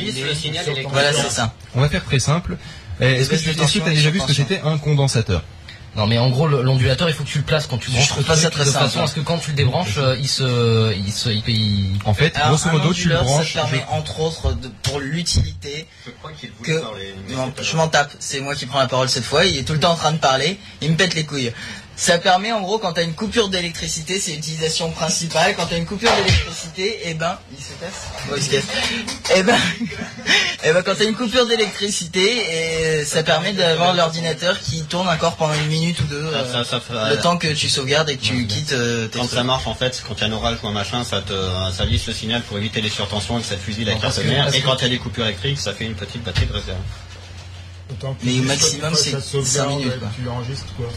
[0.91, 1.53] Voilà, c'est ça.
[1.75, 2.57] On va faire très simple.
[3.01, 3.49] Eh, Est-ce que tu
[3.79, 4.61] et déjà vu ce que c'était?
[4.63, 5.43] Un condensateur
[5.95, 8.07] Non, mais en gros, l'ondulateur, il faut que tu le places quand tu Je branches
[8.09, 8.83] trouve le pas ça très de simple.
[8.85, 11.99] façon à ce que quand tu le débranches, euh, il se, il se, il, il-
[12.05, 13.53] En fait, Alors, grosso un modo, tu le branches.
[13.53, 17.15] ça te permet entre autres de- pour l'utilité Je crois qu'il voulait que parler.
[17.29, 19.73] Non, je m'en tape, c'est moi qui prends la parole cette fois, il est tout
[19.73, 21.53] le temps en train de parler, il me pète les couilles.
[21.97, 25.85] Ça permet en gros quand t'as une coupure d'électricité, c'est l'utilisation principale, quand t'as une
[25.85, 28.63] coupure d'électricité, eh ben, il se casse Bon, il se casse.
[29.33, 29.55] Eh ben,
[30.65, 35.37] eh ben quand t'as une coupure d'électricité, et ça permet d'avoir l'ordinateur qui tourne encore
[35.37, 38.09] pendant une minute ou deux, Ça- euh, ça- ça fait- le temps que tu sauvegardes
[38.09, 39.37] et que tu quittes euh, tes Quand trucs.
[39.37, 41.33] ça marche en fait, quand il y a un orage ou un machin, ça te
[41.75, 44.53] ça lisse le signal pour éviter les surtensions et que ça fusille la carte mère.
[44.53, 46.77] Et quand il y a des coupures électriques, ça fait une petite batterie de réserve.
[48.23, 50.07] Mais au maximum, c'est ça sauvegarde, cinq minutes, ouais, quoi.
[50.21, 50.87] Tu enregistres quoi.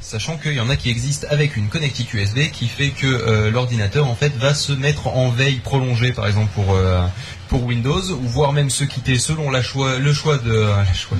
[0.00, 3.50] Sachant qu'il y en a qui existent avec une connectique USB qui fait que euh,
[3.50, 7.00] l'ordinateur en fait va se mettre en veille prolongée par exemple pour euh,
[7.48, 10.92] pour Windows ou voire même se quitter selon la choix le choix de euh, la
[10.94, 11.16] choix-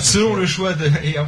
[0.00, 1.26] selon le choix de et un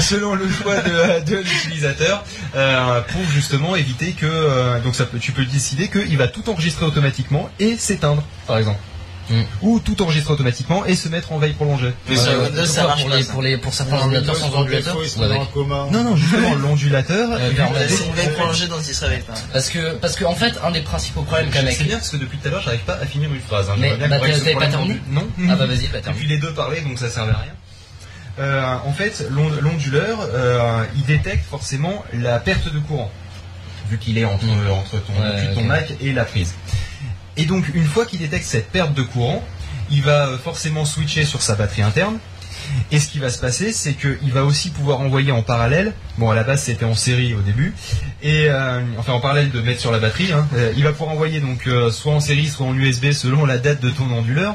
[0.00, 5.44] selon le choix de, de l'utilisateur pour justement éviter que donc ça peut tu peux
[5.44, 8.78] décider qu'il va tout enregistrer automatiquement et s'éteindre par exemple.
[9.30, 9.42] Mm.
[9.62, 11.92] ou tout enregistrer automatiquement et se mettre en veille prolongée.
[12.08, 13.16] Mais sur Euh, Windows, ça marche pour pas.
[13.16, 13.32] les, ça.
[13.32, 14.96] pour les, pour certains ordinateurs sans ondulateur.
[15.90, 17.38] Non, non, justement, l'ondulateur.
[17.88, 19.34] C'est une veille prolongée dont se réveille pas.
[19.52, 21.74] Parce que, parce que, en fait, un des principaux problèmes qu'a mec.
[21.76, 23.70] C'est bien parce que depuis tout à l'heure, j'arrive pas à finir une phrase.
[23.70, 23.74] hein.
[23.78, 25.26] Mais, bah, t'avais pas terminé Non.
[25.50, 26.12] Ah bah vas-y, bah termine.
[26.20, 27.52] Depuis les deux parlaient, donc ça servait à rien.
[28.38, 33.10] Euh, en fait, l'ond- l'onduleur, euh, il détecte forcément la perte de courant,
[33.90, 34.70] vu qu'il est entre, Mm.
[34.70, 35.12] entre ton,
[35.60, 35.62] Ouais.
[35.64, 36.54] Mac et la prise.
[37.36, 39.42] Et donc, une fois qu'il détecte cette perte de courant,
[39.90, 42.18] il va euh, forcément switcher sur sa batterie interne.
[42.90, 46.30] Et ce qui va se passer, c'est qu'il va aussi pouvoir envoyer en parallèle, bon
[46.30, 47.74] à la base c'était en série au début,
[48.22, 51.10] et euh, enfin en parallèle de mettre sur la batterie, hein, euh, il va pouvoir
[51.10, 54.54] envoyer donc soit en série, soit en USB selon la date de ton onduleur,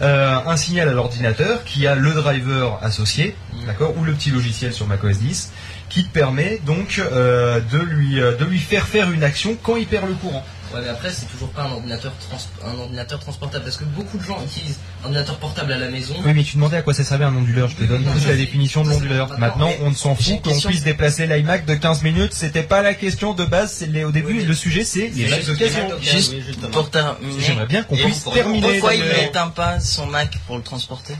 [0.00, 3.34] un signal à l'ordinateur qui a le driver associé,
[3.66, 5.52] d'accord, ou le petit logiciel sur macOS 10,
[5.88, 10.08] qui te permet donc de lui de lui faire faire une action quand il perd
[10.08, 10.44] le courant.
[10.76, 14.18] Ouais, mais après, c'est toujours pas un ordinateur, trans- un ordinateur transportable parce que beaucoup
[14.18, 16.14] de gens utilisent un ordinateur portable à la maison.
[16.24, 17.68] Oui, mais tu demandais à quoi ça servait un onduleur.
[17.68, 19.38] Je te donne Non, toute la définition de l'onduleur.
[19.38, 22.32] Maintenant, on ne s'en fout qu'on puisse déplacer l'iMac de 15 minutes.
[22.34, 23.84] C'était pas la question de base.
[24.06, 25.88] Au début, le sujet, c'est les Macs d'occasion.
[26.00, 26.70] Juste oui, justement.
[26.70, 27.40] pour terminer.
[27.40, 28.72] J'aimerais bien qu'on puisse terminer.
[28.72, 31.14] Pourquoi il n'éteint pas son Mac pour le transporter?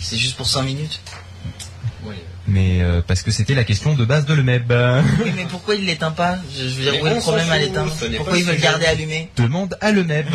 [0.00, 1.00] C'est juste pour 5 minutes?
[2.50, 4.72] Mais euh, parce que c'était la question de base de le MEB.
[5.22, 7.58] Oui, mais pourquoi il l'éteint pas Je veux dire, Mais où est le problème à
[7.58, 10.30] l'éteindre Pourquoi ils le veulent garder allumé Demande à le MEB.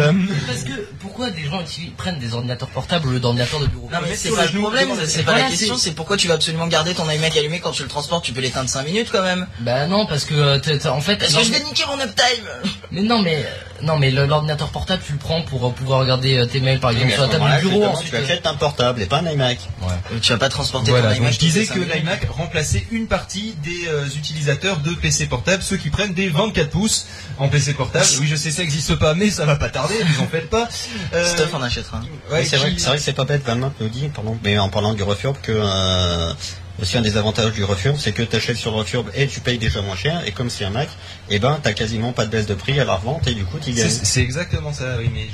[0.46, 3.90] Parce que, pourquoi des gens utilisent, prennent des ordinateurs portables au lieu d'ordinateurs de bureau
[3.92, 6.68] Non mais c'est pas le problème, c'est pas la question, c'est- pourquoi tu vas absolument
[6.68, 9.48] garder ton iMac allumé quand tu le transportes, tu peux l'éteindre 5 minutes quand même.
[9.62, 10.60] Bah non, parce que, euh,
[10.92, 12.46] en fait, Parce que je vais niquer mon uptime
[12.92, 13.50] mais non, mais, euh,
[13.84, 16.92] non, mais l'ordinateur portable, tu le prends pour euh, pouvoir regarder euh, tes mails, par
[16.92, 18.10] exemple, sur à la table du bureau, ensuite.
[18.12, 19.60] tu euh, achètes un portable et pas un iMac.
[19.84, 21.34] Euh, Tu vas pas transporter Voilà, ton donc iMac.
[21.34, 25.90] je disais que l'iMac remplaçait une partie des euh, utilisateurs de PC portables, ceux qui
[25.90, 27.06] prennent des 24 pouces
[27.38, 28.06] en PC portable.
[28.20, 30.68] Oui, je sais, ça n'existe pas, mais ça va pas tarder, vous en faites pas.
[31.14, 31.98] Euh, Stuff en achètera.
[31.98, 32.02] un.
[32.34, 34.08] ouais, Oui, c'est vrai, qui- que- c'est vrai que c'est pas bête, Van nous dit,
[34.14, 36.34] pardon, mais en parlant du refurb, que euh,
[36.82, 39.40] aussi un des avantages du refurb, c'est que tu achètes sur le refurb et tu
[39.40, 40.90] payes déjà moins cher, et comme c'est un Mac,
[41.30, 43.58] et ben t'as quasiment pas de baisse de prix à la revente, et du coup
[43.60, 43.90] tu gagnes.
[43.90, 45.28] c'est exactement ça, oui, mais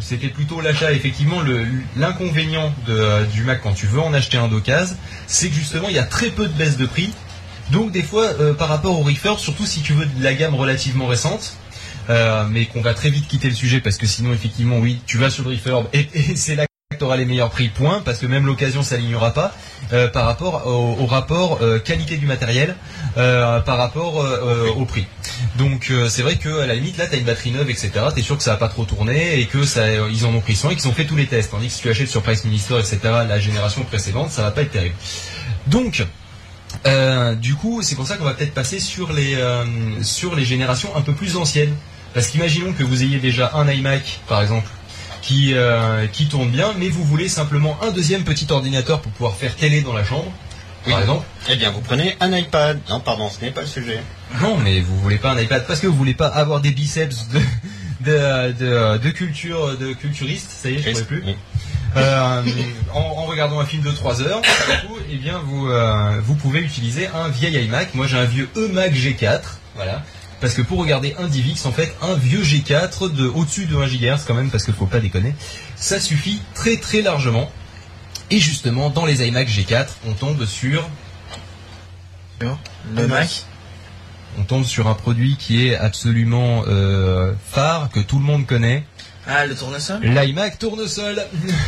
[0.00, 0.92] c'était plutôt l'achat.
[0.92, 1.42] Effectivement,
[1.96, 4.96] l'inconvénient euh, du Mac quand tu veux en acheter un d'occasion,
[5.26, 7.10] c'est que justement il y a très peu de baisse de prix.
[7.70, 10.54] Donc des fois, euh, par rapport au refurb, surtout si tu veux de la gamme
[10.54, 11.56] relativement récente,
[12.10, 15.18] euh, mais qu'on va très vite quitter le sujet parce que sinon effectivement oui, tu
[15.18, 18.02] vas sur le refurb et, et c'est là que tu auras les meilleurs prix, point,
[18.04, 19.52] parce que même l'occasion s'alignera pas
[19.92, 22.76] euh, par rapport au, au rapport euh, qualité du matériel
[23.18, 24.24] euh, par rapport
[24.76, 25.06] au prix.
[25.58, 27.90] Donc c'est vrai que à la limite là tu as une batterie neuve etc.
[28.14, 30.54] T'es sûr que ça va pas trop tourner et que ça ils en ont pris
[30.56, 31.50] soin et qu'ils ont fait tous les tests.
[31.50, 32.98] Tandis que si tu achètes sur Price Minister etc.
[33.28, 34.94] la génération précédente ça va pas être terrible.
[35.66, 36.04] Donc
[37.40, 39.36] du coup c'est pour ça qu'on va peut-être passer sur les
[40.02, 41.74] sur les générations un peu plus anciennes.
[42.14, 44.68] Parce qu'imaginons que vous ayez déjà un iMac par exemple
[45.22, 49.36] qui, euh, qui tourne bien, mais vous voulez simplement un deuxième petit ordinateur pour pouvoir
[49.36, 50.30] faire télé dans la chambre,
[50.84, 51.00] par Oui.
[51.00, 51.24] exemple.
[51.48, 52.80] Eh bien, vous prenez un iPad.
[52.90, 54.00] Non, pardon, ce n'est pas le sujet.
[54.40, 57.28] Non, mais vous voulez pas un iPad parce que vous voulez pas avoir des biceps
[57.28, 57.40] de
[58.00, 60.50] de, de, de culture de culturiste.
[60.50, 61.22] Ça y est, je ne pourrais plus.
[61.24, 61.36] Oui.
[61.96, 62.42] Euh,
[62.94, 66.34] en, en regardant un film de 3 heures, du coup, eh bien vous euh, vous
[66.34, 67.94] pouvez utiliser un vieil iMac.
[67.94, 69.40] Moi, j'ai un vieux eMac G4,
[69.76, 70.02] voilà.
[70.42, 73.86] Parce que pour regarder un DivX, en fait, un vieux G4 de au-dessus de 1
[73.86, 75.34] GHz quand même, parce qu'il faut pas déconner,
[75.76, 77.50] ça suffit très très largement.
[78.30, 80.86] Et justement, dans les iMac G4, on tombe sur
[82.40, 83.44] Le Mac
[84.38, 88.82] on tombe sur un produit qui est absolument euh, phare, que tout le monde connaît,
[89.26, 90.00] Ah, le tournesol?
[90.02, 91.22] l'iMac tournesol.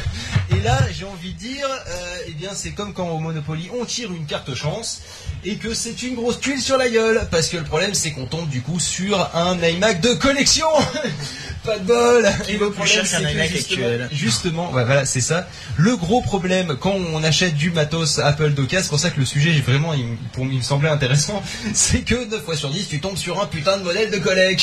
[0.57, 3.85] Et là, j'ai envie de dire, euh, eh bien, c'est comme quand au Monopoly, on
[3.85, 5.01] tire une carte chance
[5.45, 7.27] et que c'est une grosse tuile sur la gueule.
[7.31, 10.67] Parce que le problème, c'est qu'on tombe du coup sur un iMac de collection.
[11.65, 12.31] Pas de bol.
[12.45, 14.09] Qui Et vaut le plus problème, cher qu'un c'est que iMac justement- actuel.
[14.13, 15.49] Justement, ouais, voilà, c'est ça.
[15.77, 19.27] Le gros problème quand on achète du matos Apple d'occasion, c'est pour ça que le
[19.27, 21.43] sujet, vraiment, il, pour, il me semblait intéressant,
[21.75, 24.61] c'est que 9 fois sur 10, tu tombes sur un putain de modèle de collègue.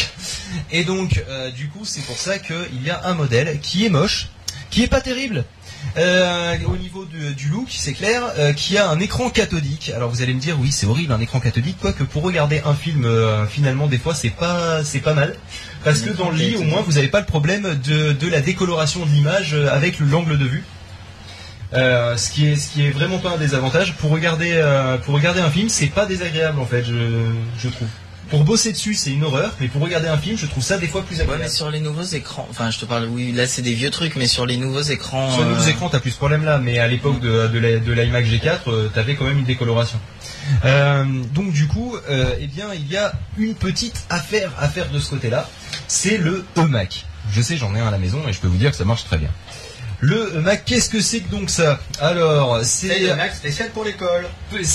[0.72, 3.90] Et donc, euh, du coup, c'est pour ça qu'il y a un modèle qui est
[3.90, 4.30] moche,
[4.70, 5.44] qui est pas terrible.
[5.98, 9.92] Euh, au niveau du, du look, c'est clair, euh, qui a un écran cathodique.
[9.96, 12.74] Alors vous allez me dire, oui, c'est horrible un écran cathodique, quoique pour regarder un
[12.74, 15.36] film, euh, finalement, des fois, c'est pas, c'est pas mal,
[15.84, 18.40] parce que dans le lit, au moins, vous n'avez pas le problème de, de la
[18.42, 20.64] décoloration de l'image euh, avec le- l'angle de vue.
[21.74, 25.16] Euh, ce qui est ce qui est vraiment pas un désavantage pour regarder euh, pour
[25.16, 27.88] regarder un film c'est pas désagréable en fait je, je trouve
[28.32, 30.88] pour bosser dessus c'est une horreur mais pour regarder un film je trouve ça des
[30.88, 33.46] fois plus Ouais, agréable mais sur les nouveaux écrans, enfin, je te parle, oui, là
[33.46, 35.30] c'est des vieux trucs, mais sur les nouveaux écrans.
[35.32, 38.60] Sur les nouveaux euh, écrans, t'as plus ce problème-là, mais à l'époque de, l'iMac G4,
[38.68, 40.00] euh, t'avais quand même une décoloration.
[40.66, 44.90] Euh, donc du coup, euh, eh bien, il y a une petite affaire à faire
[44.90, 45.50] de ce côté-là,
[45.88, 47.06] c'est le eMac.
[47.32, 48.86] Je sais, j'en ai un à la maison et je peux vous dire que ça
[48.86, 49.30] marche très bien.
[50.04, 53.84] Le Mac, qu'est-ce que c'est que donc ça Alors, C'est c'est le Mac spécial pour
[53.84, 54.26] l'école.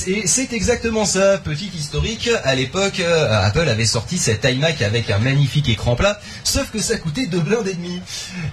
[0.07, 2.31] et c'est exactement ça, petit historique.
[2.45, 6.81] À l'époque, euh, Apple avait sorti cet iMac avec un magnifique écran plat, sauf que
[6.81, 8.01] ça coûtait deux blindes et demi.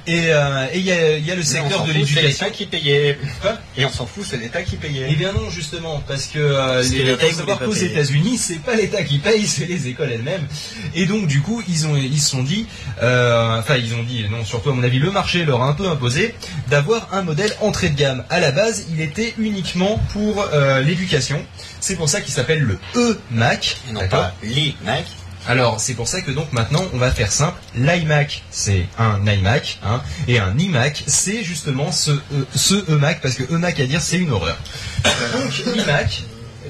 [0.07, 2.27] Et euh, et il y a, il y a le secteur de l'éducation.
[2.27, 3.19] l'État qui payait.
[3.43, 3.55] Quoi?
[3.77, 5.15] Et on s'en fout, c'est l'État qui Eh payait.
[5.15, 7.71] bien non, justement, parce que euh, les, faut savoir qu'aux.
[7.73, 10.47] États-Unis, c'est pas l'État qui paye, c'est les écoles elles-mêmes.
[10.95, 12.65] Et donc du coup, ils ont ils se sont dit,
[13.03, 15.73] euh, enfin ils ont dit, non surtout à mon avis, le marché leur a un
[15.73, 16.33] peu imposé
[16.67, 18.23] d'avoir un modèle entrée de gamme.
[18.29, 21.43] À la base, il était uniquement pour euh, l'éducation.
[21.79, 23.77] C'est pour ça qu'il s'appelle le E-Mac.
[23.89, 25.05] Et non pas l'iMac.
[25.47, 27.59] alors, c'est pour ça que donc maintenant, on va faire simple.
[27.75, 33.35] L'iMac, c'est un iMac, hein, et un iMac, c'est justement ce, E- ce E-Mac, parce
[33.35, 34.57] que E-Mac à dire, c'est une horreur.
[35.03, 36.23] Donc, iMac,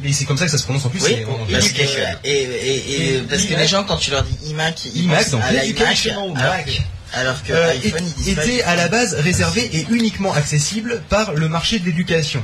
[0.03, 1.01] et c'est comme ça que ça se prononce en plus.
[1.03, 4.23] Oui, en- parce que, et, et, et, Et parce que les gens, quand tu leur
[4.23, 6.81] dis iMac, ils iMac, pensent donc à l'iMac,
[7.14, 11.80] alors que, euh, iPhone, était à la base réservé et uniquement accessible par le marché
[11.80, 12.43] de l'éducation.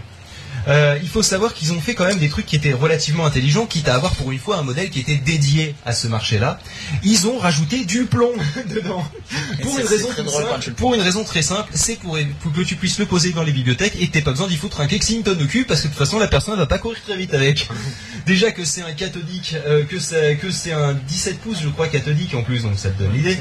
[0.67, 3.65] Euh, il faut savoir qu'ils ont fait quand même des trucs qui étaient relativement intelligents,
[3.65, 6.59] quitte à avoir pour une fois un modèle qui était dédié à ce marché-là.
[7.03, 8.31] Ils ont rajouté du plomb
[8.67, 9.03] dedans.
[9.61, 11.97] Pour une, raison très drôle simple- quand tu le pour une raison très simple, c'est
[11.97, 12.17] pour,
[12.55, 14.81] que tu puisses le poser dans les bibliothèques et que t'aies pas besoin d'y foutre
[14.81, 17.17] un Kexington au cul parce que de toute façon la personne va pas courir très
[17.17, 17.67] vite avec.
[18.25, 21.87] Déjà que c'est un cathodique, euh, que c'est que c'est un 17 pouces je crois
[21.87, 23.37] cathodique en plus donc ça te donne l'idée.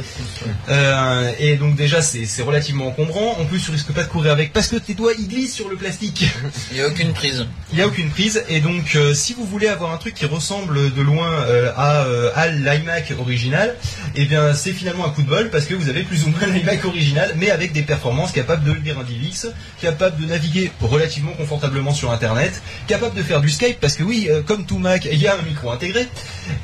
[0.69, 3.39] Euh, et donc déjà c'est c'est relativement encombrant.
[3.39, 5.69] En plus tu risques pas de courir avec parce que tes doigts ils glissent sur
[5.69, 6.25] le plastique.
[6.71, 7.47] Il n'y a aucune prise.
[7.73, 10.25] Il n'y a aucune prise et donc euh, si vous voulez avoir un truc qui
[10.27, 13.75] ressemble de loin euh, à, euh, à l'iMac original,
[14.17, 16.47] eh bien c'est finalement un coup de bol parce que vous avez plus ou moins
[16.53, 19.49] l'iMac original mais avec des performances capables de lire un DivX,
[19.83, 24.29] capable de naviguer relativement confortablement sur internet, capable de faire du Skype parce que oui
[24.31, 26.07] euh, comme tout Mac il y a un micro intégré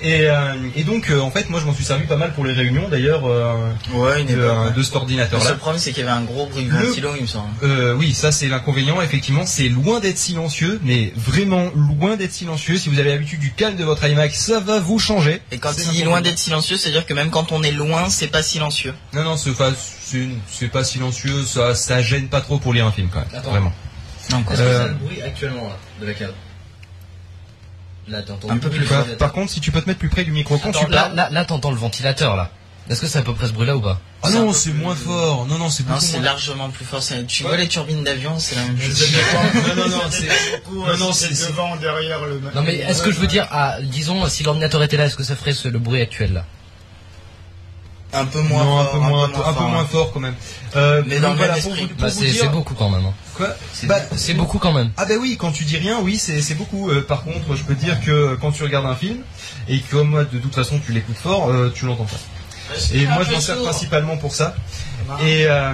[0.02, 2.44] et, euh, et donc euh, en fait moi je m'en suis servi pas mal pour
[2.46, 3.54] les réunions d'ailleurs euh,
[3.92, 4.34] Ouais, de,
[4.74, 5.46] de cet Le ordinateur là.
[5.46, 7.48] seul problème, c'est qu'il y avait un gros bruit de Le- ventilo, il me semble.
[7.62, 9.00] Euh, oui, ça c'est l'inconvénient.
[9.02, 12.76] Effectivement, c'est loin d'être silencieux, mais vraiment loin d'être silencieux.
[12.76, 15.40] Si vous avez l'habitude du calme de votre iMac, ça va vous changer.
[15.52, 18.26] Et quand il dit loin d'être silencieux, c'est-à-dire que même quand on est loin, c'est
[18.26, 18.94] pas silencieux.
[19.12, 19.70] Non, non, c'est pas,
[20.72, 21.42] pas silencieux.
[21.44, 23.28] Ça, ça gêne pas trop pour lire un film quand même.
[23.32, 23.50] Attends.
[23.50, 23.72] Vraiment.
[24.28, 26.32] Est-ce que Euh, ça a le bruit actuellement là, de la cave
[28.08, 30.24] Là, t'entends Un peu plus Par, par contre, si tu peux te mettre plus près
[30.24, 31.14] du micro quand tu là, parles.
[31.16, 32.50] là, là, t'entends le ventilateur là.
[32.90, 34.48] Est-ce que c'est à peu près ce bruit là ou pas Ah c'est un non,
[34.48, 35.46] peu c'est plus- moins fort.
[35.46, 36.24] Non, non, c'est Non, beaucoup c'est moins.
[36.26, 37.02] largement plus fort.
[37.02, 37.48] c'est- Tu Ouais.
[37.48, 39.02] vois les turbines d'avion, c'est la même chose.
[39.68, 40.28] Non, non, non, c'est.
[40.64, 42.40] Beaucoup, Non, non, c'est- c'est devant, derrière le.
[42.54, 45.22] Non mais est-ce que je veux dire, ah, disons, si l'ordinateur était là, est-ce que
[45.24, 46.44] ça ferait ce- le bruit actuel là
[48.12, 48.92] Un peu moins non, un fort.
[48.92, 49.86] peu moins, un peu fort, moins hein.
[49.90, 50.34] fort quand même.
[50.76, 51.86] Euh, Mais dans le voilà, même pour esprit.
[51.88, 53.06] vous, pour Bah vous c'est dire- c'est beaucoup quand même.
[53.06, 53.14] hein.
[53.34, 54.92] Quoi C'est Bah, c'est beaucoup quand même.
[54.98, 56.90] Ah ben oui, quand tu dis rien, oui, c'est c'est beaucoup.
[56.90, 59.18] Euh, par contre, je peux te dire que quand tu regardes un film,
[59.68, 62.16] et que moi, de toute façon, tu l'écoutes fort, euh, tu l'entends pas.
[62.92, 64.54] Et moi, je m'en sers principalement pour ça.
[65.22, 65.72] Et, euh,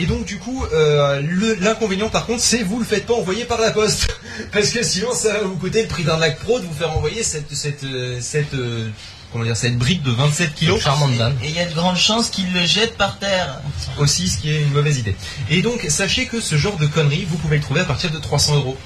[0.00, 1.22] et donc, du coup, euh,
[1.60, 4.08] l'inconvénient, par contre, c'est vous le faites pas envoyer par la poste.
[4.52, 6.90] Parce que sinon, ça va vous coûter le prix d'un Mac Pro de vous faire
[6.96, 8.88] envoyer cette, cette, euh, cette, euh,
[9.30, 10.80] comment dire, cette brique de 27 kilos.
[10.82, 11.36] Charmante dame.
[11.44, 13.60] Et il y a de grandes chances qu'il le jette par terre.
[13.98, 15.14] Aussi, ce qui est une mauvaise idée.
[15.48, 18.18] Et donc, sachez que ce genre de conneries, vous pouvez le trouver à partir de
[18.18, 18.76] 300 euros.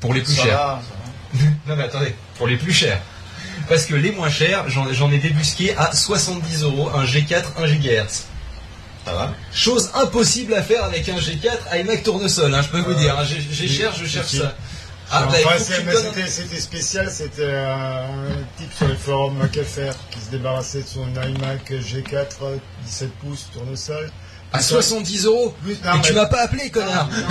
[0.00, 0.56] Pour les plus Ça chers.
[0.58, 1.50] va, ça va.
[1.66, 3.00] Non mais attendez, pour les plus chers.
[3.68, 8.24] Parce que les moins chers, j'en ai débusqué à 70 euros un G4 1 GHz.
[9.04, 9.34] Ça va?
[9.52, 13.18] Chose impossible à faire avec un G4 iMac tournesol, hein, je peux vous Euh, dire.
[13.18, 14.54] hein, j'ai cherche, je cherche ça.
[15.10, 18.06] Ah, bah, c'était spécial, c'était un
[18.56, 22.24] type sur les forums MacFR qui se débarrassait de son iMac G4
[22.86, 24.10] 17 pouces tournesol.
[24.54, 25.54] À 70 euros.
[25.62, 27.08] Plus, Et non, tu mais- m'as pas appelé, connard.
[27.10, 27.26] Non,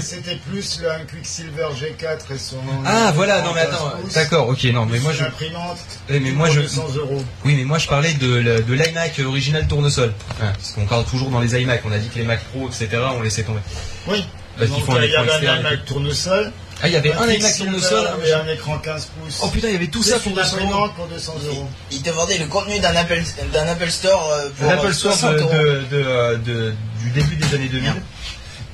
[0.00, 2.56] c'était- plus un Quicksilver G4 et son.
[2.84, 5.78] Ah voilà, non mais 15 attends, d'accord, ok, non mais moi je, L'imprimante.
[6.08, 7.22] Eh, mais moi, je- 200 euros.
[7.44, 10.12] oui mais moi je parlais de, l'iMac original tournesol.
[10.42, 12.68] Hein, parce qu'on parle toujours dans les iMac, on a dit que les Mac Pro,
[12.68, 12.88] etc.
[13.16, 13.60] on laissait tomber.
[14.08, 14.24] Oui.
[14.58, 15.28] Parce qu'ils font externe.
[15.30, 16.52] un iMac tournesol.
[16.82, 18.06] Ah il y avait un Quicksilver tournesol.
[18.06, 18.40] un et machin.
[18.44, 19.40] un écran 15 pouces.
[19.42, 20.88] Oh putain, il y avait tout ça pour une 200 euros.
[20.96, 21.68] pour 200 euros.
[21.90, 23.22] Il te vendait le contenu d'un Apple,
[23.52, 25.52] d'un Apple Store euh, pour L'Apple Store 60 de, euros.
[25.52, 25.56] de-
[25.90, 27.98] de, euh, de- du début des années 2000 Merde.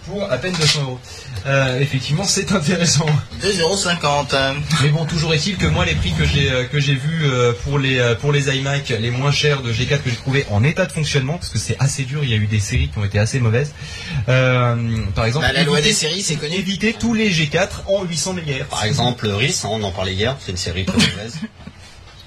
[0.07, 0.99] pour à peine 200 euros.
[1.47, 3.07] Euh, effectivement, c'est intéressant.
[3.43, 4.35] 2,50€.
[4.35, 4.53] euh.
[4.83, 7.53] Mais bon, toujours est-il que moi, les prix que j'ai euh, que j'ai vus euh,
[7.65, 10.85] pour les pour les iMac les moins chers de G4 que j'ai trouvé en état
[10.87, 13.05] de fonctionnement, parce que c'est assez dur, il y a eu des séries qui ont
[13.05, 13.73] été assez mauvaises.
[14.29, 14.77] Euh,
[15.15, 16.55] par exemple, Bah, la loi éviter- des séries, c'est connu.
[16.57, 18.65] éviter tous les G4 en 800 MHz.
[18.69, 21.37] Par exemple, RIS, hein, on en parlait hier, c'est une série très mauvaise.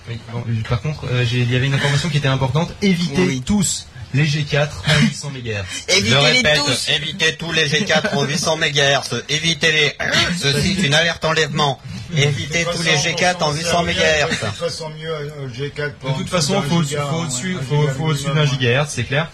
[0.10, 2.74] Oui, bon, par contre, euh, il y avait une information qui était importante.
[2.82, 3.42] Évitez Oui.
[3.46, 5.64] tous les G4 en 800 MHz.
[6.06, 6.90] Je répète, tous.
[6.90, 9.96] évitez tous les G4 aux 800 MHz, évitez-les.
[10.40, 11.80] Ceci est une alerte enlèvement.
[12.16, 13.94] Évitez tous les G4 en 800 MHz.
[13.94, 17.88] De toute façon, mieux euh, G4 pour De toute façon, faut au-dessus faut au-dessus faut,
[17.90, 19.28] faut au-dessus d'un gigahertz, c'est clair.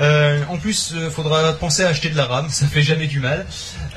[0.00, 3.20] Euh, en plus, euh, faudra penser à acheter de la RAM, ça fait jamais du
[3.20, 3.46] mal.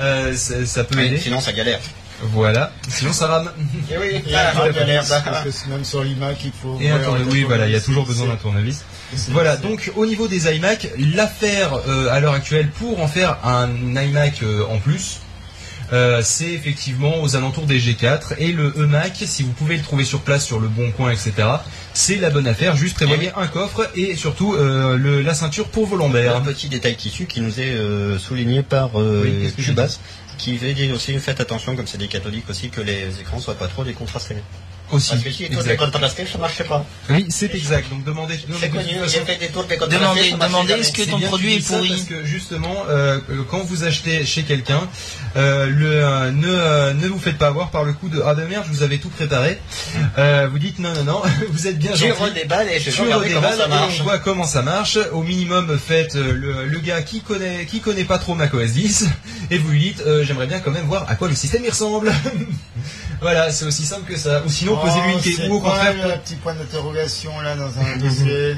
[0.00, 1.18] Euh, ça, ça peut Oui, aider.
[1.18, 1.80] sinon ça galère.
[2.20, 3.50] Voilà, sinon ça rame.
[3.90, 5.04] Et oui, Et ah, un ça galère.
[5.08, 6.78] parce que c'est même sur l'iMac, il faut.
[6.80, 8.82] Et un tournevis, oui, voilà, il y a toujours besoin d'un tournevis.
[9.28, 13.68] Voilà, donc au niveau des iMac, l'affaire euh, à l'heure actuelle pour en faire un
[13.96, 15.20] iMac euh, en plus,
[15.94, 20.04] euh, c'est effectivement aux alentours des G4 et le eMac, si vous pouvez le trouver
[20.04, 21.32] sur place sur le bon coin, etc.
[21.94, 22.76] C'est la bonne affaire.
[22.76, 25.96] Juste prévoyez un coffre et surtout euh, le- la ceinture pour vos
[26.36, 29.30] Un petit détail tissu qui nous est euh, souligné par Oui,
[29.64, 29.98] Cubas,
[30.36, 33.54] qui veut dire aussi faites attention, comme c'est des catholiques aussi, que les écrans soient
[33.54, 34.36] pas trop décontrastés.
[34.90, 35.10] Aussi.
[35.10, 36.84] Parce que si ça marchait pas.
[37.10, 37.90] Oui, c'est exact.
[37.90, 38.38] Donc demandez.
[38.60, 39.98] C'est connu, j'ai fait des tours décontrastés.
[40.02, 43.18] Demandez, demandez est-ce que ton produit est pourri Parce que justement, euh,
[43.50, 44.88] quand vous achetez chez quelqu'un,
[45.36, 48.34] euh, le, euh, ne, euh, ne vous faites pas avoir par le coup de ah
[48.34, 49.58] de merde, je vous avais tout préparé.
[50.16, 52.22] Euh, vous dites non non non, vous êtes bien Je gentil.
[52.22, 53.96] redéballe et je Je vais regarder comment ça et marche.
[54.00, 54.98] on voit comment ça marche.
[55.12, 59.06] Au minimum, faites le, le gars qui connaît qui connaît pas trop macOS 10
[59.50, 61.70] et vous lui dites euh, j'aimerais bien quand même voir à quoi le système y
[61.70, 62.12] ressemble.
[63.20, 64.42] voilà, c'est aussi simple que ça.
[64.46, 65.48] Ou sinon, posez-lui une Oh, question.
[65.50, 68.56] Ou au contraire, le petit point d'interrogation là dans un dossier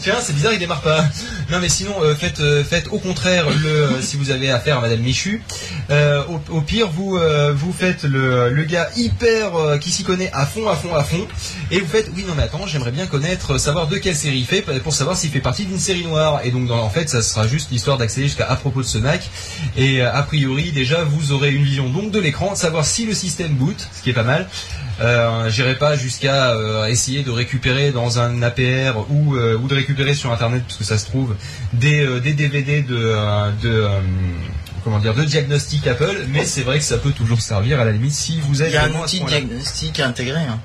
[0.00, 1.04] Tiens, c'est bizarre, il démarre pas.
[1.50, 4.78] Non, mais sinon, euh, faites, euh, faites au contraire le, euh, si vous avez affaire
[4.78, 5.42] à Madame Michu.
[5.90, 7.18] Au, au pire, vous,
[7.54, 11.26] vous faites le, le gars hyper qui s'y connaît à fond, à fond, à fond,
[11.70, 14.46] et vous faites, oui, non, mais attends, j'aimerais bien connaître, savoir de quelle série il
[14.46, 16.40] fait pour savoir s'il fait partie d'une série noire.
[16.44, 18.98] Et donc, dans- en fait, ça sera juste l'histoire d'accéder jusqu'à à propos de ce
[18.98, 19.28] Mac.
[19.76, 23.14] Et a priori, déjà, vous aurez une vision donc de l'écran, de savoir si le
[23.14, 24.48] système boot, ce qui est pas mal.
[25.00, 29.74] Euh, J'irai pas jusqu'à euh, essayer de récupérer dans un APR ou, euh, ou de
[29.74, 31.34] récupérer sur internet parce que ça se trouve
[31.72, 33.14] des, des DVD de,
[33.62, 33.88] de
[34.84, 37.92] comment dire de diagnostic Apple, mais c'est vrai que ça peut toujours servir à la
[37.92, 40.40] limite si vous êtes Il y a un outil de diagnostic intégré.
[40.40, 40.60] hein.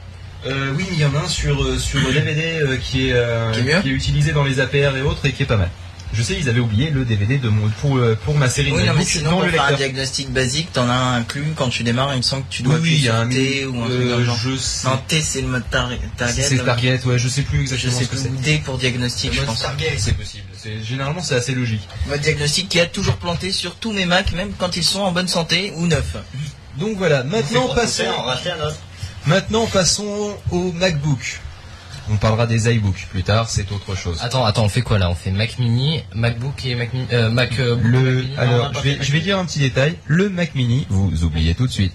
[0.47, 3.51] Euh, oui, il y en a un sur sur le DVD euh, qui est euh,
[3.81, 5.69] Qui est utilisé dans les APR et autres et qui est pas mal.
[6.11, 8.83] Je sais, ils avaient oublié le DVD de mon, pour euh, pour ma série Oui,
[8.85, 11.69] non, mais sinon, dans pour le faire un diagnostic basique, t'en as un inclus quand
[11.69, 12.13] tu démarres.
[12.15, 13.85] Il me semble que tu dois Oui, oui, il y a un T ou un
[13.87, 14.37] truc dans euh, le genre.
[14.43, 14.87] je sais.
[14.87, 16.41] Non, T, c'est le mode tar- target.
[16.41, 16.63] C'est là.
[16.63, 18.41] Target, ouais, je sais plus Je exactement sais ce que c'est.
[18.41, 19.63] D pour diagnostic, je pense.
[19.97, 20.45] C'est possible.
[20.57, 21.87] C'est généralement c'est assez logique.
[22.07, 25.11] Mode diagnostic qui a toujours planté sur tous mes Macs, même quand ils sont en
[25.11, 26.15] bonne santé ou neufs.
[26.77, 27.23] Donc voilà.
[27.23, 28.03] Maintenant passons.
[28.07, 29.29] on.
[29.29, 31.39] Maintenant passons au MacBook.
[32.11, 34.17] On parlera des iBooks plus tard, c'est autre chose.
[34.21, 35.09] Attends, attends, on fait quoi là?
[35.09, 37.59] On fait Mac Mini, MacBook et Mac Mini, euh, Mac.
[37.59, 38.37] euh, Le, Mac Mini.
[38.37, 39.95] alors, je vais, je vais dire un petit détail.
[40.07, 41.93] Le Mac Mini, vous oubliez tout de suite.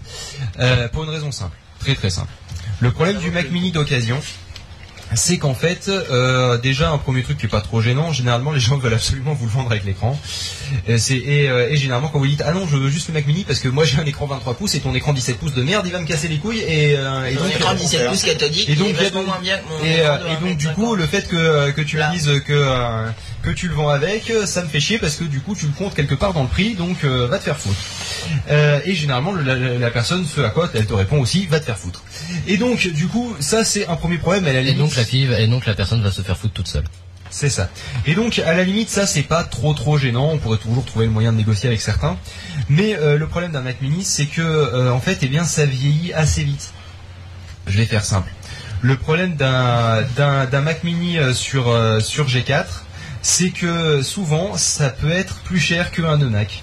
[0.61, 2.31] Euh, pour une raison simple, très très simple.
[2.81, 4.21] Le problème du Mac Mini d'occasion,
[5.15, 8.12] c'est qu'en fait, euh, déjà un premier truc qui est pas trop gênant.
[8.12, 10.19] Généralement, les gens veulent absolument vous le vendre avec l'écran.
[10.89, 13.27] Et, et, euh, et généralement, quand vous dites ah non, je veux juste le Mac
[13.27, 15.62] Mini parce que moi j'ai un écran 23 pouces et ton écran 17 pouces de
[15.62, 18.75] merde, il va me casser les couilles et, euh, donc écran 17 pouces cathodique, Et
[18.75, 20.19] donc, il il y a est vachement donc- moins bien que mon Et, écran euh,
[20.19, 20.97] de et 1 donc du coup 50.
[20.99, 23.07] le fait que, euh, que tu me dises que, euh,
[23.45, 25.66] que tu le vends avec, euh, ça me fait chier parce que du coup tu
[25.66, 27.76] le comptes quelque part dans le prix, donc euh, va te faire foutre.
[28.51, 31.47] Euh, et généralement le- la, la- la personne ce à quoi elle te répond aussi
[31.47, 32.03] va te faire foutre.
[32.47, 34.47] Et donc du coup ça c'est un premier problème.
[34.47, 36.68] À la Et donc la fille, et donc la personne va se faire foutre toute
[36.68, 36.84] seule.
[37.30, 37.68] c'est ça.
[38.07, 41.05] Et donc à la limite ça c'est pas trop trop gênant, on pourrait toujours trouver
[41.07, 42.16] le moyen de négocier avec certains.
[42.68, 45.66] Mais euh, le problème d'un Mac Mini c'est que euh, en fait eh bien ça
[45.66, 46.72] vieillit assez vite.
[47.66, 48.30] Je vais faire simple.
[48.82, 52.64] Le problème d'un Mac Mini sur euh, sur G4,
[53.25, 56.62] c'est que souvent ça peut être plus cher qu'un Mac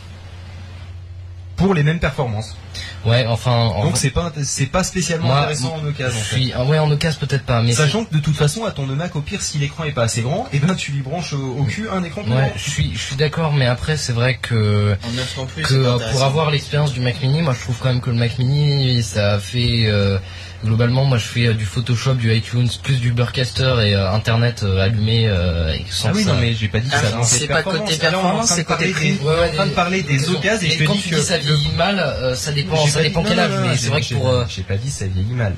[1.55, 2.55] pour les mêmes performances.
[3.03, 6.19] Ouais, enfin, en Donc c'est pas c'est pas spécialement Moi, intéressant en occasion.
[6.19, 6.53] en fait.
[6.55, 9.15] ah ouais, en occasion peut-être pas, mais Sachant que de toute façon à ton Mac
[9.15, 11.63] au pire si l'écran est pas assez grand, et ben tu lui branches au, au
[11.63, 12.51] cul un écran plus ouais, grand.
[12.55, 14.95] je suis, je suis d'accord, mais après c'est vrai que
[15.37, 18.11] En plus, que pour avoir l'expérience du Mac Mini, moi je trouve quand même que
[18.11, 20.19] le Mac Mini, ça fait euh,
[20.63, 24.63] globalement, moi je fais euh, du Photoshop, du iTunes, plus du Burcaster et euh, Internet
[24.63, 27.47] euh, allumé et sans Ah oui ça- non mais j'ai pas dit Ah, ça c'est
[27.47, 29.17] pas côté performance, c'est côté prix.
[29.23, 31.21] on est en train de parler des occasions et je te quand tu que dis
[31.23, 34.63] ça vieillit mal, ça dépend, ça dépend quel âge, mais c'est vrai que pour J'ai
[34.63, 35.53] pas dit ça vieillit mal.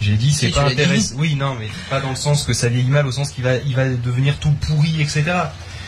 [0.00, 1.14] J'ai dit c'est Si, pas intéressant.
[1.18, 3.56] Oui, non, mais pas dans le sens que ça vieillit mal, au sens qu'il va,
[3.56, 5.24] il va devenir tout pourri, etc.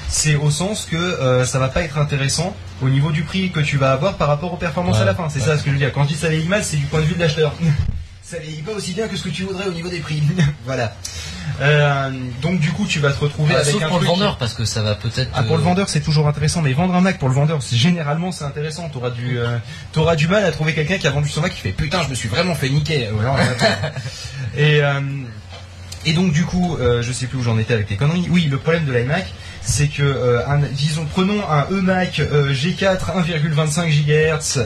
[0.08, 3.60] C'est au sens que euh, ça va pas être intéressant au niveau du prix que
[3.60, 5.28] tu vas avoir par rapport aux performances Ouais, à la fin.
[5.28, 5.46] C'est ouais.
[5.46, 5.92] ça ce que je veux dire.
[5.92, 7.52] Quand je dis ça mal, c'est du point de vue de l'acheteur.
[8.22, 10.22] ça vieillit pas aussi bien que ce que tu voudrais au niveau des prix.
[10.64, 10.94] voilà.
[11.60, 12.10] Euh,
[12.42, 14.38] donc du coup, tu vas te retrouver ah, avec sauf un pour le truc- vendeur
[14.38, 15.30] parce que ça va peut-être.
[15.34, 17.76] ah, pour le vendeur, c'est toujours intéressant, mais vendre un Mac pour le vendeur, c'est-
[17.76, 18.88] généralement, c'est intéressant.
[18.88, 19.58] T'auras du, euh,
[19.92, 22.08] t'auras du mal à trouver quelqu'un qui a vendu son Mac qui fait putain, je
[22.08, 23.08] me suis vraiment fait niquer.
[23.12, 23.34] Voilà,
[24.56, 25.00] et, euh,
[26.06, 28.26] et donc, du coup, euh, je sais plus où j'en étais avec les conneries.
[28.30, 29.26] Oui, le problème de l'iMac,
[29.62, 34.58] c'est que, euh, un- disons, prenons un eMac euh, G4 1,25 GHz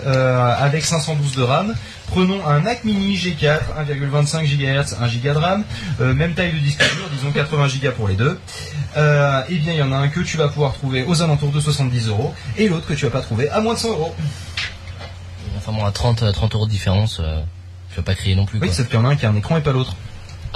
[0.60, 1.74] avec 512 de RAM.
[2.08, 5.64] Prenons un Mac Mini G4, 1,25 GHz, 1 Go de RAM,
[6.00, 8.38] euh, même taille de disque dur, disons 80 Go pour les deux.
[8.96, 11.50] Euh, eh bien, il y en a un que tu vas pouvoir trouver aux alentours
[11.50, 14.14] de 70 euros et l'autre que tu vas pas trouver à moins de 100 euros.
[15.56, 17.20] Enfin bon, à 30, à 30 euros de différence,
[17.90, 18.58] je vais pas crier non plus.
[18.60, 18.76] Oui, quoi.
[18.76, 19.96] sauf qu'il y en a un qui a un écran et pas l'autre.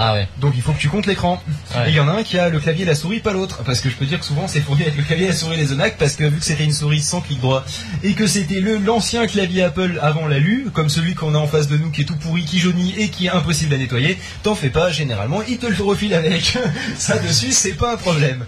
[0.00, 0.28] Ah ouais.
[0.40, 1.42] Donc il faut que tu comptes l'écran.
[1.74, 1.88] Ouais.
[1.88, 3.64] Et il y en a un qui a le clavier et la souris, pas l'autre.
[3.64, 5.56] Parce que je peux dire que souvent c'est fourni avec le clavier et la souris
[5.56, 7.64] les Zonac, parce que vu que c'était une souris sans clic droit,
[8.04, 11.66] et que c'était le l'ancien clavier Apple avant l'alu, comme celui qu'on a en face
[11.66, 14.54] de nous qui est tout pourri, qui jaunit et qui est impossible à nettoyer, t'en
[14.54, 16.56] fais pas, généralement, il te le refile avec.
[16.98, 18.44] Ça dessus, c'est pas un problème.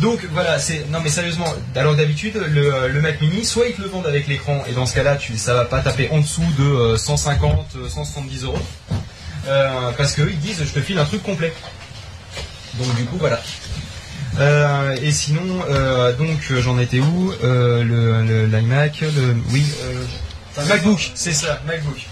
[0.00, 0.86] Donc voilà, c'est.
[0.90, 4.28] Non mais sérieusement, alors d'habitude, le, le Mac mini, soit ils te le vendent avec
[4.28, 7.66] l'écran, et dans ce cas-là, tu, ça va pas taper en dessous de euh, 150,
[7.76, 8.58] euh, 170 euros.
[9.46, 11.52] Euh, parce que eux, ils disent je te file un truc complet.
[12.74, 13.40] Donc du coup voilà.
[14.38, 19.64] Euh, et sinon euh, donc j'en étais où le l'iMac le oui
[20.68, 22.06] MacBook c'est ça MacBook.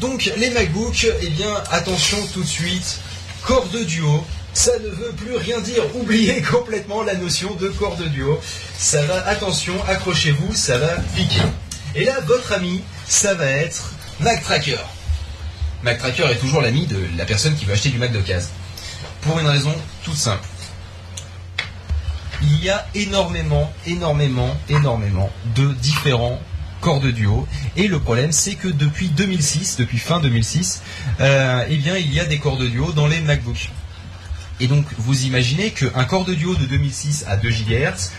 [0.00, 3.00] Donc les MacBooks eh bien attention tout de suite
[3.42, 8.40] corde duo ça ne veut plus rien dire oubliez complètement la notion de corde duo
[8.78, 11.42] ça va attention accrochez-vous ça va piquer
[11.94, 13.90] et là votre ami ça va être
[14.20, 14.78] Mac Tracker.
[15.82, 18.50] Mac Tracker est toujours l'ami de la personne qui veut acheter du Mac d'occasion.
[19.22, 19.74] Pour une raison
[20.04, 20.46] toute simple.
[22.42, 26.40] Il y a énormément, énormément, énormément de différents
[26.80, 27.48] corps de duo.
[27.76, 30.82] Et le problème, c'est que depuis 2006, depuis fin 2006,
[31.20, 33.70] euh, eh bien, il y a des corps de duo dans les MacBooks.
[34.60, 38.10] Et donc, vous imaginez qu'un corps de duo de 2006 à 2 GHz,